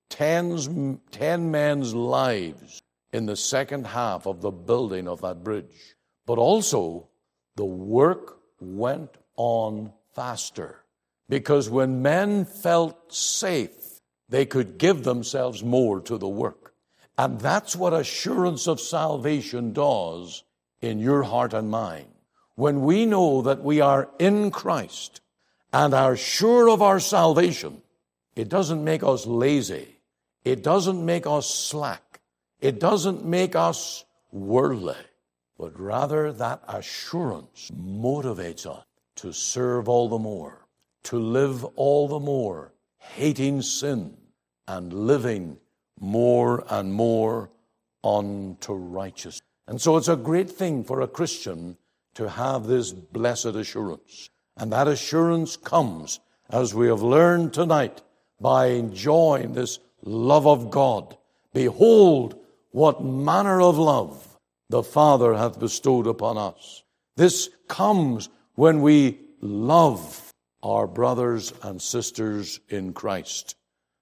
tens, 0.09 0.67
10 1.11 1.51
men's 1.51 1.93
lives 1.93 2.81
in 3.13 3.27
the 3.27 3.35
second 3.35 3.85
half 3.85 4.25
of 4.25 4.41
the 4.41 4.49
building 4.49 5.07
of 5.07 5.21
that 5.21 5.43
bridge. 5.43 5.95
But 6.25 6.39
also, 6.39 7.09
the 7.55 7.63
work 7.63 8.39
went 8.59 9.11
on 9.37 9.93
faster 10.15 10.81
because 11.29 11.69
when 11.69 12.01
men 12.01 12.43
felt 12.43 13.13
safe, 13.13 14.01
they 14.29 14.47
could 14.47 14.79
give 14.79 15.03
themselves 15.03 15.63
more 15.63 16.01
to 16.01 16.17
the 16.17 16.27
work. 16.27 16.73
And 17.19 17.39
that's 17.39 17.75
what 17.75 17.93
assurance 17.93 18.67
of 18.67 18.79
salvation 18.79 19.73
does 19.73 20.43
in 20.81 20.97
your 20.97 21.21
heart 21.21 21.53
and 21.53 21.69
mind. 21.69 22.14
When 22.55 22.81
we 22.81 23.05
know 23.05 23.41
that 23.41 23.63
we 23.63 23.81
are 23.81 24.09
in 24.17 24.49
Christ 24.51 25.21
and 25.73 25.93
are 25.93 26.15
sure 26.15 26.69
of 26.69 26.81
our 26.81 26.99
salvation, 26.99 27.81
it 28.35 28.49
doesn't 28.49 28.83
make 28.83 29.03
us 29.03 29.25
lazy. 29.25 29.99
It 30.43 30.63
doesn't 30.63 31.05
make 31.05 31.27
us 31.27 31.49
slack. 31.49 32.21
It 32.61 32.79
doesn't 32.79 33.25
make 33.25 33.55
us 33.55 34.05
worldly, 34.31 34.95
but 35.57 35.79
rather 35.79 36.31
that 36.31 36.63
assurance 36.67 37.71
motivates 37.71 38.65
us 38.65 38.83
to 39.17 39.33
serve 39.33 39.89
all 39.89 40.09
the 40.09 40.19
more, 40.19 40.65
to 41.03 41.19
live 41.19 41.65
all 41.75 42.07
the 42.07 42.19
more, 42.19 42.73
hating 42.97 43.61
sin 43.61 44.15
and 44.67 44.93
living 44.93 45.57
more 45.99 46.65
and 46.69 46.93
more 46.93 47.49
unto 48.03 48.73
righteousness. 48.73 49.41
And 49.67 49.81
so 49.81 49.97
it's 49.97 50.07
a 50.07 50.15
great 50.15 50.49
thing 50.49 50.83
for 50.83 51.01
a 51.01 51.07
Christian 51.07 51.77
to 52.15 52.29
have 52.29 52.65
this 52.65 52.91
blessed 52.91 53.45
assurance. 53.55 54.29
And 54.57 54.71
that 54.71 54.87
assurance 54.87 55.57
comes, 55.57 56.19
as 56.49 56.73
we 56.73 56.87
have 56.87 57.01
learned 57.01 57.53
tonight, 57.53 58.01
by 58.39 58.67
enjoying 58.67 59.53
this 59.53 59.79
love 60.01 60.47
of 60.47 60.71
God. 60.71 61.17
Behold, 61.53 62.39
what 62.71 63.03
manner 63.03 63.61
of 63.61 63.77
love 63.77 64.37
the 64.69 64.83
Father 64.83 65.33
hath 65.33 65.59
bestowed 65.59 66.07
upon 66.07 66.37
us. 66.37 66.83
This 67.15 67.49
comes 67.67 68.29
when 68.55 68.81
we 68.81 69.19
love 69.41 70.33
our 70.63 70.87
brothers 70.87 71.53
and 71.61 71.81
sisters 71.81 72.59
in 72.69 72.93
Christ, 72.93 73.55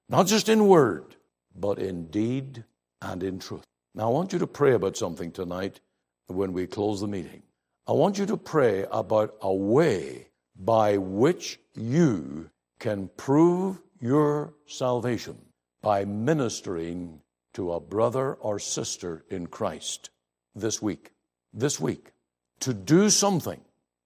not 0.10 0.28
just 0.28 0.50
in 0.50 0.68
word, 0.68 1.16
but 1.56 1.80
in 1.80 2.08
deed 2.08 2.64
and 3.02 3.22
in 3.22 3.40
truth. 3.40 3.64
Now, 3.94 4.06
I 4.06 4.14
want 4.14 4.34
you 4.34 4.40
to 4.40 4.48
pray 4.48 4.74
about 4.74 4.98
something 4.98 5.32
tonight 5.32 5.80
when 6.28 6.54
we 6.54 6.66
close 6.66 7.02
the 7.02 7.08
meeting. 7.08 7.44
I 7.86 7.92
want 7.92 8.18
you 8.18 8.26
to 8.28 8.38
pray 8.38 8.86
about 8.92 9.36
a 9.42 9.54
way 9.54 10.30
by 10.56 10.96
which 10.96 11.60
you 11.76 12.50
can 12.80 13.10
prove 13.18 13.82
your 14.00 14.54
salvation 14.66 15.38
by 15.82 16.06
ministering 16.06 17.20
to 17.56 17.74
a 17.74 17.82
brother 17.82 18.36
or 18.36 18.58
sister 18.58 19.26
in 19.30 19.48
Christ 19.48 20.12
this 20.56 20.82
week. 20.82 21.12
This 21.54 21.78
week. 21.78 22.14
To 22.62 22.74
do 22.74 23.10
something, 23.10 23.60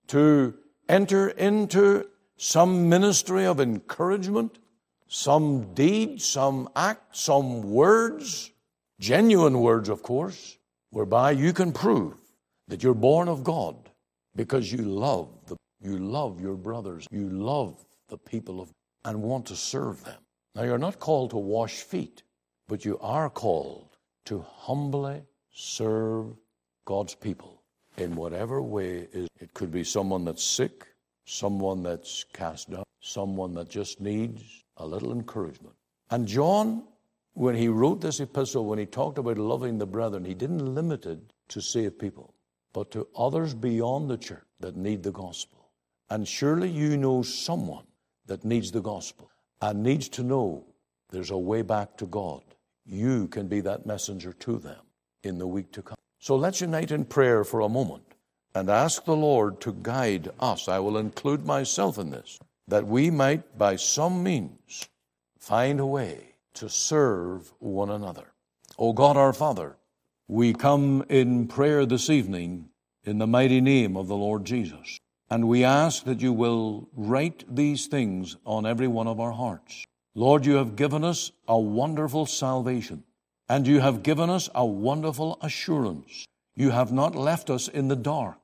to 0.07 0.55
enter 0.89 1.29
into 1.29 2.07
some 2.35 2.89
ministry 2.89 3.45
of 3.45 3.59
encouragement, 3.59 4.57
some 5.07 5.75
deed, 5.75 6.19
some 6.19 6.67
act, 6.75 7.15
some 7.15 7.61
words, 7.61 8.51
genuine 8.99 9.59
words, 9.59 9.87
of 9.87 10.01
course, 10.01 10.57
whereby 10.89 11.29
you 11.29 11.53
can 11.53 11.71
prove 11.71 12.15
that 12.67 12.83
you're 12.83 12.93
born 12.93 13.27
of 13.27 13.43
God 13.43 13.75
because 14.35 14.71
you 14.71 14.79
love 14.79 15.29
the, 15.47 15.57
you 15.81 15.97
love 15.97 16.41
your 16.41 16.55
brothers, 16.55 17.07
you 17.11 17.29
love 17.29 17.85
the 18.09 18.17
people 18.17 18.61
of 18.61 18.71
and 19.05 19.21
want 19.21 19.45
to 19.45 19.55
serve 19.55 20.03
them. 20.03 20.19
Now 20.55 20.63
you're 20.63 20.77
not 20.77 20.99
called 20.99 21.29
to 21.31 21.37
wash 21.37 21.81
feet, 21.81 22.23
but 22.67 22.83
you 22.83 22.97
are 22.99 23.29
called 23.29 23.97
to 24.25 24.45
humbly 24.49 25.21
serve 25.53 26.33
God's 26.85 27.15
people 27.15 27.61
in 27.97 28.15
whatever 28.15 28.61
way 28.61 29.07
is 29.11 29.27
it 29.39 29.53
could 29.53 29.71
be 29.71 29.83
someone 29.83 30.25
that's 30.25 30.43
sick, 30.43 30.87
someone 31.25 31.83
that's 31.83 32.25
cast 32.33 32.71
down, 32.71 32.83
someone 33.01 33.53
that 33.53 33.69
just 33.69 34.01
needs 34.01 34.63
a 34.77 34.85
little 34.85 35.11
encouragement. 35.11 35.75
And 36.09 36.27
John, 36.27 36.83
when 37.33 37.55
he 37.55 37.67
wrote 37.67 38.01
this 38.01 38.19
epistle, 38.19 38.65
when 38.65 38.79
he 38.79 38.85
talked 38.85 39.17
about 39.17 39.37
loving 39.37 39.77
the 39.77 39.85
brethren, 39.85 40.25
he 40.25 40.33
didn't 40.33 40.73
limit 40.73 41.05
it 41.05 41.19
to 41.49 41.61
save 41.61 41.99
people, 41.99 42.33
but 42.73 42.91
to 42.91 43.07
others 43.15 43.53
beyond 43.53 44.09
the 44.09 44.17
church 44.17 44.43
that 44.59 44.75
need 44.75 45.03
the 45.03 45.11
gospel. 45.11 45.69
And 46.09 46.27
surely 46.27 46.69
you 46.69 46.97
know 46.97 47.21
someone 47.21 47.85
that 48.25 48.45
needs 48.45 48.71
the 48.71 48.81
gospel 48.81 49.29
and 49.61 49.83
needs 49.83 50.09
to 50.09 50.23
know 50.23 50.65
there's 51.09 51.31
a 51.31 51.37
way 51.37 51.61
back 51.61 51.97
to 51.97 52.05
God. 52.05 52.43
You 52.85 53.27
can 53.27 53.47
be 53.47 53.61
that 53.61 53.85
messenger 53.85 54.33
to 54.33 54.57
them 54.57 54.79
in 55.23 55.37
the 55.37 55.47
week 55.47 55.71
to 55.73 55.81
come. 55.81 55.97
So 56.19 56.35
let's 56.35 56.61
unite 56.61 56.91
in 56.91 57.05
prayer 57.05 57.43
for 57.43 57.61
a 57.61 57.69
moment 57.69 58.03
and 58.55 58.69
ask 58.69 59.05
the 59.05 59.15
Lord 59.15 59.61
to 59.61 59.73
guide 59.73 60.29
us. 60.39 60.67
I 60.67 60.79
will 60.79 60.97
include 60.97 61.45
myself 61.45 61.97
in 61.97 62.09
this 62.09 62.39
that 62.67 62.85
we 62.85 63.09
might 63.09 63.57
by 63.57 63.75
some 63.75 64.23
means 64.23 64.89
find 65.39 65.79
a 65.79 65.85
way 65.85 66.35
to 66.55 66.69
serve 66.69 67.53
one 67.59 67.89
another. 67.89 68.33
O 68.77 68.93
God 68.93 69.15
our 69.15 69.33
Father, 69.33 69.77
we 70.29 70.53
come 70.53 71.05
in 71.07 71.47
prayer 71.47 71.85
this 71.85 72.09
evening 72.09 72.67
in 73.05 73.17
the 73.17 73.27
mighty 73.27 73.61
name 73.61 73.95
of 73.95 74.09
the 74.09 74.15
Lord 74.15 74.43
Jesus. 74.43 74.99
And 75.29 75.47
we 75.47 75.63
ask 75.63 76.03
that 76.03 76.19
you 76.21 76.33
will 76.33 76.89
write 76.93 77.45
these 77.47 77.87
things 77.87 78.35
on 78.45 78.65
every 78.65 78.87
one 78.89 79.07
of 79.07 79.21
our 79.21 79.31
hearts. 79.31 79.85
Lord, 80.15 80.45
you 80.45 80.55
have 80.55 80.75
given 80.75 81.05
us 81.05 81.31
a 81.47 81.57
wonderful 81.57 82.25
salvation, 82.25 83.03
and 83.47 83.65
you 83.65 83.79
have 83.79 84.03
given 84.03 84.29
us 84.29 84.49
a 84.53 84.65
wonderful 84.65 85.37
assurance. 85.41 86.25
You 86.55 86.71
have 86.71 86.91
not 86.91 87.15
left 87.15 87.49
us 87.49 87.69
in 87.69 87.87
the 87.87 87.95
dark. 87.95 88.39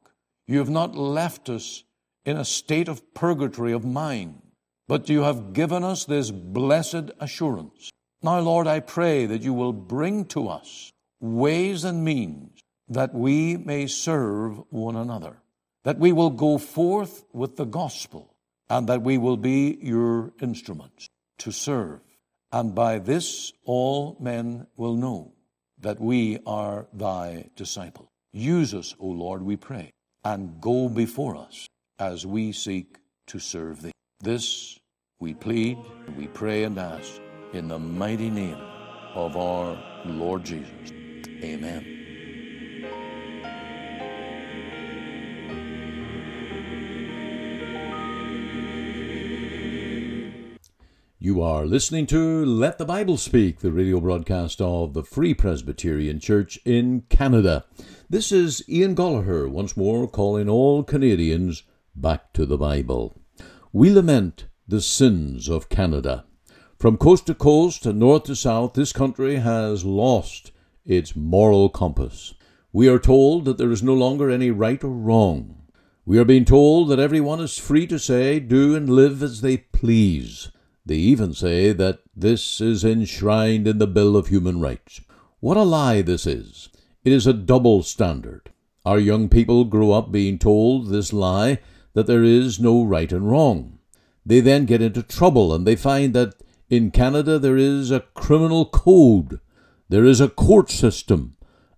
You 0.48 0.60
have 0.60 0.70
not 0.70 0.96
left 0.96 1.50
us 1.50 1.84
in 2.26 2.38
a 2.38 2.46
state 2.46 2.88
of 2.88 3.14
purgatory 3.14 3.74
of 3.74 3.84
mind, 3.84 4.42
but 4.88 5.10
you 5.10 5.24
have 5.24 5.52
given 5.52 5.84
us 5.84 6.06
this 6.06 6.32
blessed 6.32 7.12
assurance. 7.20 7.90
Now, 8.22 8.40
Lord, 8.40 8.68
I 8.68 8.80
pray 8.80 9.26
that 9.26 9.42
you 9.42 9.54
will 9.54 9.74
bring 9.74 10.24
to 10.26 10.48
us 10.48 10.94
ways 11.24 11.86
and 11.86 12.04
means 12.04 12.60
that 12.90 13.14
we 13.16 13.56
may 13.56 13.88
serve 13.88 14.62
one 14.70 14.98
another, 14.98 15.38
that 15.86 15.98
we 15.98 16.12
will 16.12 16.30
go 16.30 16.58
forth 16.58 17.24
with 17.32 17.56
the 17.56 17.66
gospel, 17.66 18.36
and 18.70 18.88
that 18.90 19.02
we 19.02 19.18
will 19.18 19.38
be 19.38 19.78
your 19.82 20.34
instruments 20.42 21.08
to 21.38 21.52
serve. 21.52 22.02
And 22.52 22.76
by 22.76 23.00
this 23.00 23.54
all 23.64 24.18
men 24.20 24.68
will 24.76 24.96
know 24.96 25.34
that 25.80 26.00
we 26.00 26.40
are 26.46 26.88
thy 26.92 27.50
disciple. 27.56 28.12
Use 28.34 28.74
us, 28.74 28.94
O 29.00 29.08
Lord, 29.08 29.44
we 29.44 29.56
pray, 29.56 29.92
and 30.26 30.60
go 30.60 30.90
before 30.90 31.38
us 31.38 31.68
as 32.00 32.26
we 32.26 32.52
seek 32.52 32.98
to 33.28 33.40
serve 33.40 33.82
thee. 33.82 33.92
This 34.20 34.78
we 35.20 35.34
plead, 35.34 35.78
we 36.18 36.28
pray 36.28 36.66
and 36.66 36.78
ask 36.78 37.22
in 37.54 37.70
the 37.70 37.80
mighty 37.80 38.30
name 38.30 38.62
of 39.16 39.38
our 39.38 39.78
Lord 40.06 40.44
Jesus. 40.44 41.03
Amen. 41.44 41.86
You 51.20 51.42
are 51.42 51.66
listening 51.66 52.06
to 52.08 52.46
Let 52.46 52.78
the 52.78 52.86
Bible 52.86 53.18
Speak, 53.18 53.60
the 53.60 53.74
radio 53.74 54.00
broadcast 54.00 54.62
of 54.62 54.94
the 54.94 55.04
Free 55.04 55.34
Presbyterian 55.34 56.22
Church 56.22 56.60
in 56.64 57.04
Canada. 57.10 57.66
This 58.10 58.32
is 58.32 58.64
Ian 58.70 58.96
Goligher 58.96 59.50
once 59.50 59.76
more 59.76 60.08
calling 60.08 60.48
all 60.48 60.82
Canadians 60.82 61.64
back 61.94 62.32
to 62.34 62.46
the 62.46 62.58
Bible. 62.58 63.18
We 63.74 63.90
lament 63.90 64.48
the 64.66 64.80
sins 64.80 65.50
of 65.50 65.68
Canada. 65.68 66.24
From 66.80 66.96
coast 66.96 67.26
to 67.28 67.36
coast 67.36 67.86
and 67.86 68.00
north 68.00 68.24
to 68.26 68.36
south, 68.36 68.76
this 68.76 68.94
country 68.94 69.36
has 69.38 69.84
lost 69.84 70.53
its 70.86 71.16
moral 71.16 71.70
compass. 71.70 72.34
We 72.72 72.88
are 72.88 73.00
told 73.00 73.46
that 73.46 73.58
there 73.58 73.72
is 73.72 73.84
no 73.84 73.94
longer 73.94 74.30
any 74.30 74.52
right 74.52 74.84
or 74.84 74.90
wrong. 74.90 75.64
We 76.06 76.18
are 76.18 76.26
being 76.26 76.46
told 76.46 76.90
that 76.90 77.00
everyone 77.00 77.40
is 77.40 77.58
free 77.58 77.88
to 77.88 77.98
say, 77.98 78.40
do, 78.40 78.76
and 78.76 78.90
live 78.90 79.24
as 79.24 79.42
they 79.42 79.58
please. 79.58 80.50
They 80.86 80.96
even 80.96 81.34
say 81.34 81.72
that 81.72 82.00
this 82.16 82.60
is 82.60 82.84
enshrined 82.84 83.68
in 83.68 83.78
the 83.78 83.88
Bill 83.88 84.18
of 84.18 84.28
Human 84.28 84.60
Rights. 84.60 85.00
What 85.40 85.56
a 85.56 85.64
lie 85.64 86.02
this 86.02 86.28
is! 86.28 86.70
It 87.06 87.14
is 87.14 87.26
a 87.26 87.34
double 87.34 87.84
standard. 87.84 88.52
Our 88.86 89.00
young 89.00 89.30
people 89.30 89.64
grow 89.64 89.92
up 89.92 90.12
being 90.12 90.38
told 90.38 90.90
this 90.90 91.14
lie 91.14 91.60
that 91.94 92.08
there 92.08 92.24
is 92.24 92.60
no 92.60 92.84
right 92.84 93.12
and 93.12 93.30
wrong. 93.30 93.80
They 94.26 94.42
then 94.42 94.66
get 94.66 94.82
into 94.82 95.04
trouble 95.04 95.54
and 95.54 95.66
they 95.66 95.76
find 95.76 96.14
that 96.14 96.36
in 96.70 96.92
Canada 96.92 97.40
there 97.40 97.58
is 97.58 97.92
a 97.92 98.06
criminal 98.14 98.66
code, 98.66 99.40
there 99.94 100.06
is 100.06 100.20
a 100.20 100.28
court 100.28 100.72
system, 100.72 101.36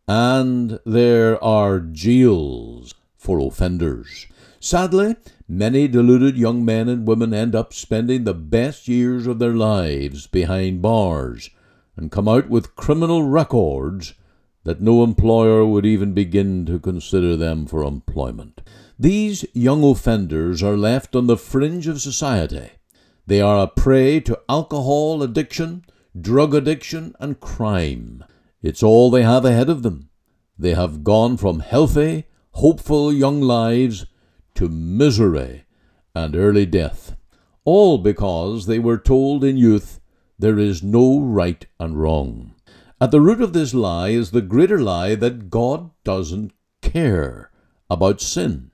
and 0.07 0.79
there 0.85 1.43
are 1.43 1.81
jails 1.81 2.95
for 3.17 3.45
offenders. 3.45 4.27
Sadly, 4.57 5.17
many 5.49 5.89
deluded 5.89 6.37
young 6.37 6.63
men 6.63 6.87
and 6.87 7.05
women 7.05 7.33
end 7.33 7.53
up 7.53 7.73
spending 7.73 8.23
the 8.23 8.33
best 8.33 8.87
years 8.87 9.27
of 9.27 9.39
their 9.39 9.51
lives 9.51 10.27
behind 10.27 10.81
bars 10.81 11.49
and 11.97 12.09
come 12.09 12.29
out 12.29 12.47
with 12.47 12.77
criminal 12.77 13.23
records 13.23 14.13
that 14.63 14.79
no 14.79 15.03
employer 15.03 15.65
would 15.65 15.85
even 15.85 16.13
begin 16.13 16.65
to 16.67 16.79
consider 16.79 17.35
them 17.35 17.65
for 17.65 17.83
employment. 17.83 18.61
These 18.97 19.43
young 19.51 19.83
offenders 19.83 20.63
are 20.63 20.77
left 20.77 21.17
on 21.17 21.27
the 21.27 21.35
fringe 21.35 21.85
of 21.85 21.99
society. 21.99 22.69
They 23.27 23.41
are 23.41 23.61
a 23.61 23.67
prey 23.67 24.21
to 24.21 24.39
alcohol 24.47 25.21
addiction, 25.21 25.83
drug 26.19 26.53
addiction, 26.53 27.15
and 27.19 27.39
crime. 27.39 28.23
It's 28.61 28.83
all 28.83 29.09
they 29.09 29.23
have 29.23 29.45
ahead 29.45 29.69
of 29.69 29.83
them. 29.83 30.09
They 30.57 30.73
have 30.73 31.03
gone 31.03 31.37
from 31.37 31.59
healthy, 31.59 32.25
hopeful 32.51 33.11
young 33.11 33.41
lives 33.41 34.05
to 34.55 34.69
misery 34.69 35.65
and 36.13 36.35
early 36.35 36.65
death, 36.65 37.15
all 37.63 37.97
because 37.97 38.65
they 38.65 38.79
were 38.79 38.97
told 38.97 39.43
in 39.43 39.57
youth 39.57 39.99
there 40.39 40.57
is 40.57 40.81
no 40.81 41.19
right 41.19 41.65
and 41.79 41.99
wrong. 41.99 42.55
At 43.01 43.11
the 43.11 43.21
root 43.21 43.41
of 43.41 43.53
this 43.53 43.73
lie 43.73 44.09
is 44.09 44.31
the 44.31 44.41
greater 44.41 44.79
lie 44.79 45.15
that 45.15 45.49
God 45.49 45.91
doesn't 46.03 46.53
care 46.81 47.51
about 47.89 48.21
sin 48.21 48.71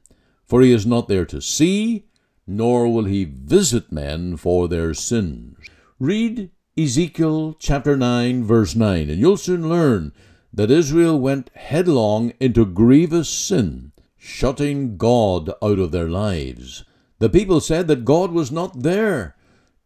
for 0.51 0.61
he 0.61 0.73
is 0.73 0.85
not 0.85 1.07
there 1.07 1.25
to 1.25 1.41
see, 1.41 2.03
nor 2.45 2.85
will 2.91 3.05
he 3.05 3.23
visit 3.23 3.89
men 3.89 4.35
for 4.35 4.67
their 4.67 4.93
sins. 4.93 5.55
Read 5.97 6.51
Ezekiel 6.77 7.55
chapter 7.59 7.97
9, 7.97 8.43
verse 8.43 8.75
9, 8.75 9.09
and 9.09 9.19
you'll 9.19 9.37
soon 9.37 9.67
learn 9.67 10.13
that 10.53 10.71
Israel 10.71 11.19
went 11.19 11.49
headlong 11.55 12.33
into 12.39 12.65
grievous 12.65 13.29
sin, 13.29 13.91
shutting 14.17 14.97
God 14.97 15.49
out 15.61 15.79
of 15.79 15.91
their 15.91 16.09
lives. 16.09 16.83
The 17.19 17.29
people 17.29 17.59
said 17.59 17.87
that 17.87 18.05
God 18.05 18.31
was 18.31 18.51
not 18.51 18.83
there 18.83 19.35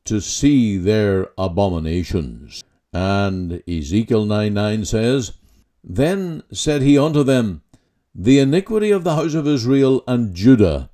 to 0.06 0.22
see 0.22 0.78
their 0.78 1.30
abominations. 1.38 2.64
And 2.94 3.64
Ezekiel 3.68 4.26
9 4.26 4.54
9 4.54 4.86
says, 4.86 5.34
Then 5.84 6.44
said 6.52 6.82
he 6.82 6.98
unto 6.98 7.24
them, 7.24 7.64
the 8.18 8.40
iniquity 8.40 8.92
of 8.92 9.04
the 9.04 9.16
house 9.16 9.34
of 9.34 9.46
Israel 9.46 10.02
and 10.08 10.34
Judah 10.34 10.90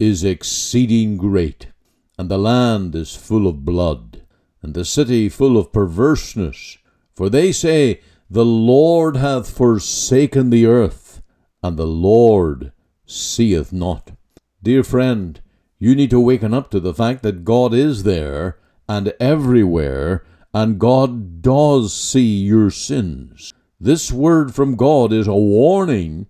is 0.00 0.24
exceeding 0.24 1.16
great, 1.16 1.68
and 2.18 2.28
the 2.28 2.38
land 2.38 2.96
is 2.96 3.14
full 3.14 3.46
of 3.46 3.64
blood, 3.64 4.15
and 4.62 4.74
the 4.74 4.84
city 4.84 5.28
full 5.28 5.56
of 5.56 5.72
perverseness. 5.72 6.78
For 7.14 7.28
they 7.28 7.52
say, 7.52 8.00
The 8.28 8.44
Lord 8.44 9.16
hath 9.16 9.50
forsaken 9.50 10.50
the 10.50 10.66
earth, 10.66 11.22
and 11.62 11.76
the 11.76 11.86
Lord 11.86 12.72
seeth 13.06 13.72
not. 13.72 14.12
Dear 14.62 14.82
friend, 14.82 15.40
you 15.78 15.94
need 15.94 16.10
to 16.10 16.20
waken 16.20 16.54
up 16.54 16.70
to 16.70 16.80
the 16.80 16.94
fact 16.94 17.22
that 17.22 17.44
God 17.44 17.74
is 17.74 18.02
there 18.02 18.58
and 18.88 19.12
everywhere, 19.20 20.24
and 20.54 20.78
God 20.78 21.42
does 21.42 21.94
see 21.94 22.42
your 22.44 22.70
sins. 22.70 23.52
This 23.78 24.10
word 24.10 24.54
from 24.54 24.76
God 24.76 25.12
is 25.12 25.26
a 25.26 25.34
warning 25.34 26.26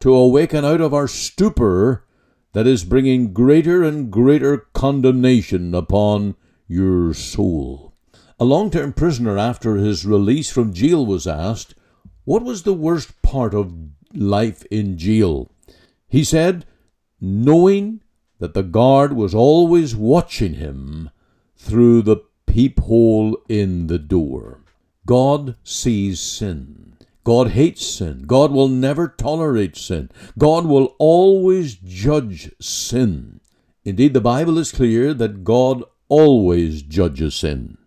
to 0.00 0.14
awaken 0.14 0.64
out 0.64 0.80
of 0.80 0.94
our 0.94 1.08
stupor 1.08 2.04
that 2.52 2.66
is 2.66 2.84
bringing 2.84 3.34
greater 3.34 3.82
and 3.82 4.10
greater 4.10 4.58
condemnation 4.72 5.74
upon 5.74 6.36
your 6.68 7.14
soul. 7.14 7.94
A 8.38 8.44
long 8.44 8.70
term 8.70 8.92
prisoner, 8.92 9.38
after 9.38 9.76
his 9.76 10.04
release 10.04 10.50
from 10.50 10.74
jail, 10.74 11.04
was 11.04 11.26
asked, 11.26 11.74
What 12.24 12.42
was 12.44 12.62
the 12.62 12.74
worst 12.74 13.22
part 13.22 13.54
of 13.54 13.72
life 14.12 14.64
in 14.70 14.98
jail? 14.98 15.50
He 16.08 16.22
said, 16.22 16.66
Knowing 17.20 18.02
that 18.38 18.54
the 18.54 18.62
guard 18.62 19.14
was 19.14 19.34
always 19.34 19.96
watching 19.96 20.54
him 20.54 21.10
through 21.56 22.02
the 22.02 22.22
peephole 22.46 23.38
in 23.48 23.86
the 23.86 23.98
door. 23.98 24.60
God 25.06 25.56
sees 25.64 26.20
sin. 26.20 26.96
God 27.24 27.50
hates 27.50 27.84
sin. 27.84 28.24
God 28.26 28.52
will 28.52 28.68
never 28.68 29.08
tolerate 29.08 29.76
sin. 29.76 30.10
God 30.38 30.66
will 30.66 30.94
always 30.98 31.74
judge 31.74 32.52
sin. 32.60 33.40
Indeed, 33.84 34.14
the 34.14 34.20
Bible 34.20 34.58
is 34.58 34.72
clear 34.72 35.14
that 35.14 35.42
God 35.42 35.82
always 36.08 36.82
judges 36.82 37.34
sin. 37.34 37.78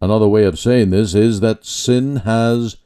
Another 0.00 0.28
way 0.28 0.44
of 0.44 0.58
saying 0.58 0.90
this 0.90 1.14
is 1.14 1.40
that 1.40 1.64
sin 1.64 2.16
has 2.16 2.76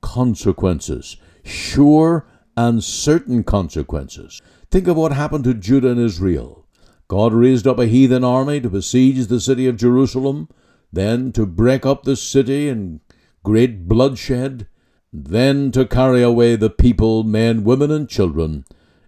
consequences, 0.00 1.16
sure 1.44 2.26
and 2.56 2.84
certain 2.84 3.42
consequences. 3.42 4.40
Think 4.70 4.86
of 4.86 4.96
what 4.96 5.12
happened 5.12 5.44
to 5.44 5.54
Judah 5.54 5.90
and 5.90 6.00
Israel. 6.00 6.66
God 7.08 7.32
raised 7.32 7.66
up 7.66 7.78
a 7.78 7.86
heathen 7.86 8.22
army 8.22 8.60
to 8.60 8.70
besiege 8.70 9.26
the 9.26 9.40
city 9.40 9.66
of 9.66 9.76
Jerusalem, 9.76 10.48
then 10.92 11.32
to 11.32 11.46
break 11.46 11.84
up 11.84 12.04
the 12.04 12.16
city 12.16 12.68
in 12.68 13.00
great 13.42 13.88
bloodshed, 13.88 14.68
then 15.12 15.72
to 15.72 15.86
carry 15.86 16.22
away 16.22 16.54
the 16.56 16.70
people, 16.70 17.24
men, 17.24 17.64
women, 17.64 17.90
and 17.90 18.08
children, 18.08 18.64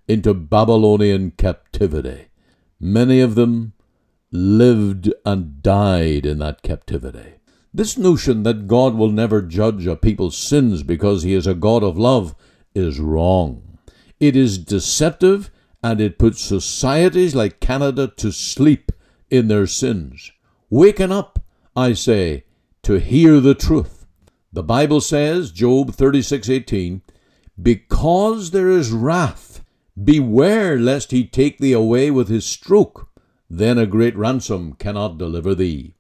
into 0.09 0.35
Babylonian 0.35 1.33
captivity. 1.33 2.27
Many 2.81 3.21
of 3.21 3.37
them 3.37 3.75
lived 4.33 5.13
and 5.27 5.63
died 5.63 6.25
in 6.25 6.39
that 6.39 6.63
captivity. 6.63 7.35
This 7.73 7.97
notion 7.99 8.43
that 8.43 8.67
God 8.67 8.95
will 8.95 9.11
never 9.11 9.43
judge 9.43 9.87
a 9.87 9.95
people's 9.95 10.37
sins 10.37 10.83
because 10.83 11.23
he 11.23 11.35
is 11.35 11.47
a 11.47 11.55
God 11.55 11.85
of 11.85 11.99
love 11.99 12.35
is 12.75 12.99
wrong. 12.99 13.79
It 14.19 14.35
is 14.35 14.59
deceptive 14.59 15.51
and 15.83 16.01
it 16.01 16.19
puts 16.19 16.41
societies 16.41 17.35
like 17.35 17.61
Canada 17.61 18.09
to 18.17 18.33
sleep 18.33 18.91
in 19.31 19.49
their 19.49 19.67
sins. 19.67 20.33
Waken 20.71 21.13
up, 21.13 21.39
I 21.77 21.93
say, 21.93 22.45
to 22.83 22.95
hear 22.95 23.41
the 23.41 23.55
truth. 23.55 24.07
The 24.53 24.63
Bible 24.63 25.01
says, 25.01 25.51
Job 25.51 25.93
36:18, 25.93 27.01
because 27.61 28.51
there 28.51 28.71
is 28.71 28.93
wrath, 28.93 29.65
beware 30.03 30.79
lest 30.79 31.11
he 31.11 31.25
take 31.25 31.59
thee 31.59 31.73
away 31.73 32.11
with 32.11 32.29
his 32.29 32.45
stroke, 32.45 33.09
then 33.55 33.77
a 33.77 33.87
great 33.87 34.17
ransom 34.17 34.73
cannot 34.73 35.19
deliver 35.19 35.55
thee. 35.55 35.95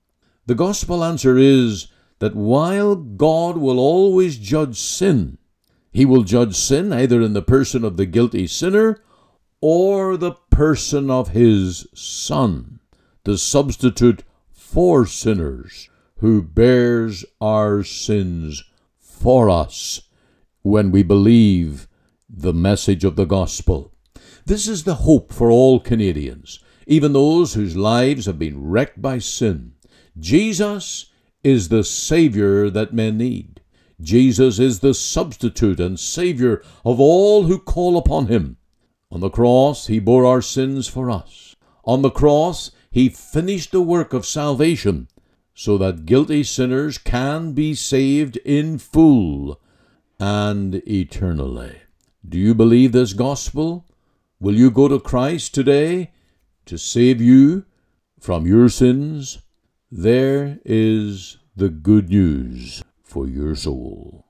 The 0.46 0.54
gospel 0.54 1.04
answer 1.04 1.36
is 1.36 1.88
that 2.18 2.34
while 2.34 2.94
God 2.94 3.58
will 3.58 3.78
always 3.78 4.38
judge 4.38 4.78
sin, 4.78 5.36
he 5.90 6.06
will 6.06 6.22
judge 6.22 6.54
sin 6.56 6.94
either 6.94 7.20
in 7.20 7.34
the 7.34 7.42
person 7.42 7.84
of 7.84 7.98
the 7.98 8.06
guilty 8.06 8.46
sinner 8.46 9.02
or 9.60 10.16
the 10.16 10.32
person 10.48 11.10
of 11.10 11.28
his 11.28 11.86
Son, 11.92 12.80
the 13.24 13.36
substitute 13.36 14.24
for 14.50 15.04
sinners, 15.04 15.90
who 16.20 16.40
bears 16.40 17.22
our 17.38 17.84
sins 17.84 18.64
for 18.98 19.50
us 19.50 20.00
when 20.62 20.90
we 20.90 21.02
believe 21.02 21.86
the 22.30 22.54
message 22.54 23.04
of 23.04 23.16
the 23.16 23.26
gospel. 23.26 23.92
This 24.46 24.66
is 24.66 24.84
the 24.84 24.94
hope 24.94 25.34
for 25.34 25.50
all 25.50 25.80
Canadians, 25.80 26.58
even 26.86 27.12
those 27.12 27.54
whose 27.54 27.76
lives 27.76 28.26
have 28.26 28.38
been 28.38 28.68
wrecked 28.68 29.00
by 29.00 29.18
sin. 29.18 29.72
Jesus 30.18 31.10
is 31.42 31.68
the 31.68 31.84
Savior 31.84 32.70
that 32.70 32.92
men 32.92 33.18
need. 33.18 33.60
Jesus 34.00 34.58
is 34.58 34.80
the 34.80 34.94
substitute 34.94 35.80
and 35.80 35.98
Savior 35.98 36.62
of 36.84 37.00
all 37.00 37.44
who 37.44 37.58
call 37.58 37.96
upon 37.96 38.26
Him. 38.26 38.56
On 39.10 39.20
the 39.20 39.30
cross, 39.30 39.86
He 39.86 39.98
bore 39.98 40.26
our 40.26 40.42
sins 40.42 40.88
for 40.88 41.10
us. 41.10 41.54
On 41.84 42.02
the 42.02 42.10
cross, 42.10 42.70
He 42.90 43.08
finished 43.08 43.72
the 43.72 43.82
work 43.82 44.12
of 44.12 44.26
salvation 44.26 45.08
so 45.54 45.76
that 45.78 46.06
guilty 46.06 46.42
sinners 46.42 46.98
can 46.98 47.52
be 47.52 47.74
saved 47.74 48.36
in 48.38 48.78
full 48.78 49.60
and 50.18 50.76
eternally. 50.88 51.76
Do 52.26 52.38
you 52.38 52.54
believe 52.54 52.92
this 52.92 53.12
gospel? 53.12 53.84
Will 54.40 54.54
you 54.54 54.70
go 54.70 54.88
to 54.88 54.98
Christ 54.98 55.54
today 55.54 56.10
to 56.66 56.78
save 56.78 57.20
you 57.20 57.64
from 58.20 58.46
your 58.46 58.68
sins? 58.68 59.38
There 59.90 60.58
is 60.64 61.38
the 61.56 61.68
good 61.68 62.08
news 62.08 62.82
for 63.02 63.26
your 63.26 63.54
soul. 63.54 64.26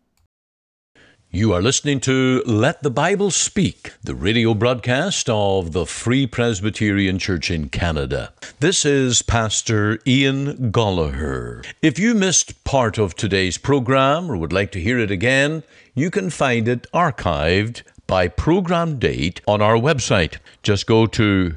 You 1.35 1.55
are 1.55 1.63
listening 1.63 2.01
to 2.01 2.43
Let 2.45 2.83
the 2.83 2.91
Bible 2.91 3.31
Speak, 3.31 3.95
the 4.03 4.15
radio 4.15 4.53
broadcast 4.53 5.31
of 5.31 5.73
the 5.73 5.87
Free 5.87 6.27
Presbyterian 6.27 7.19
Church 7.19 7.51
in 7.51 7.71
Canada. 7.71 8.35
This 8.61 8.85
is 8.85 9.23
Pastor 9.23 9.99
Ian 10.07 10.71
Goligher. 10.71 11.65
If 11.81 11.99
you 11.99 12.15
missed 12.15 12.65
part 12.65 12.99
of 12.99 13.15
today's 13.15 13.57
program 13.57 14.31
or 14.31 14.37
would 14.37 14.53
like 14.53 14.73
to 14.73 14.81
hear 14.81 14.99
it 14.99 15.11
again, 15.11 15.63
you 15.95 16.11
can 16.11 16.29
find 16.29 16.69
it 16.69 16.87
archived 16.93 17.81
by 18.07 18.29
program 18.29 18.99
date 18.99 19.41
on 19.49 19.63
our 19.63 19.77
website. 19.77 20.37
Just 20.63 20.87
go 20.87 21.07
to 21.07 21.57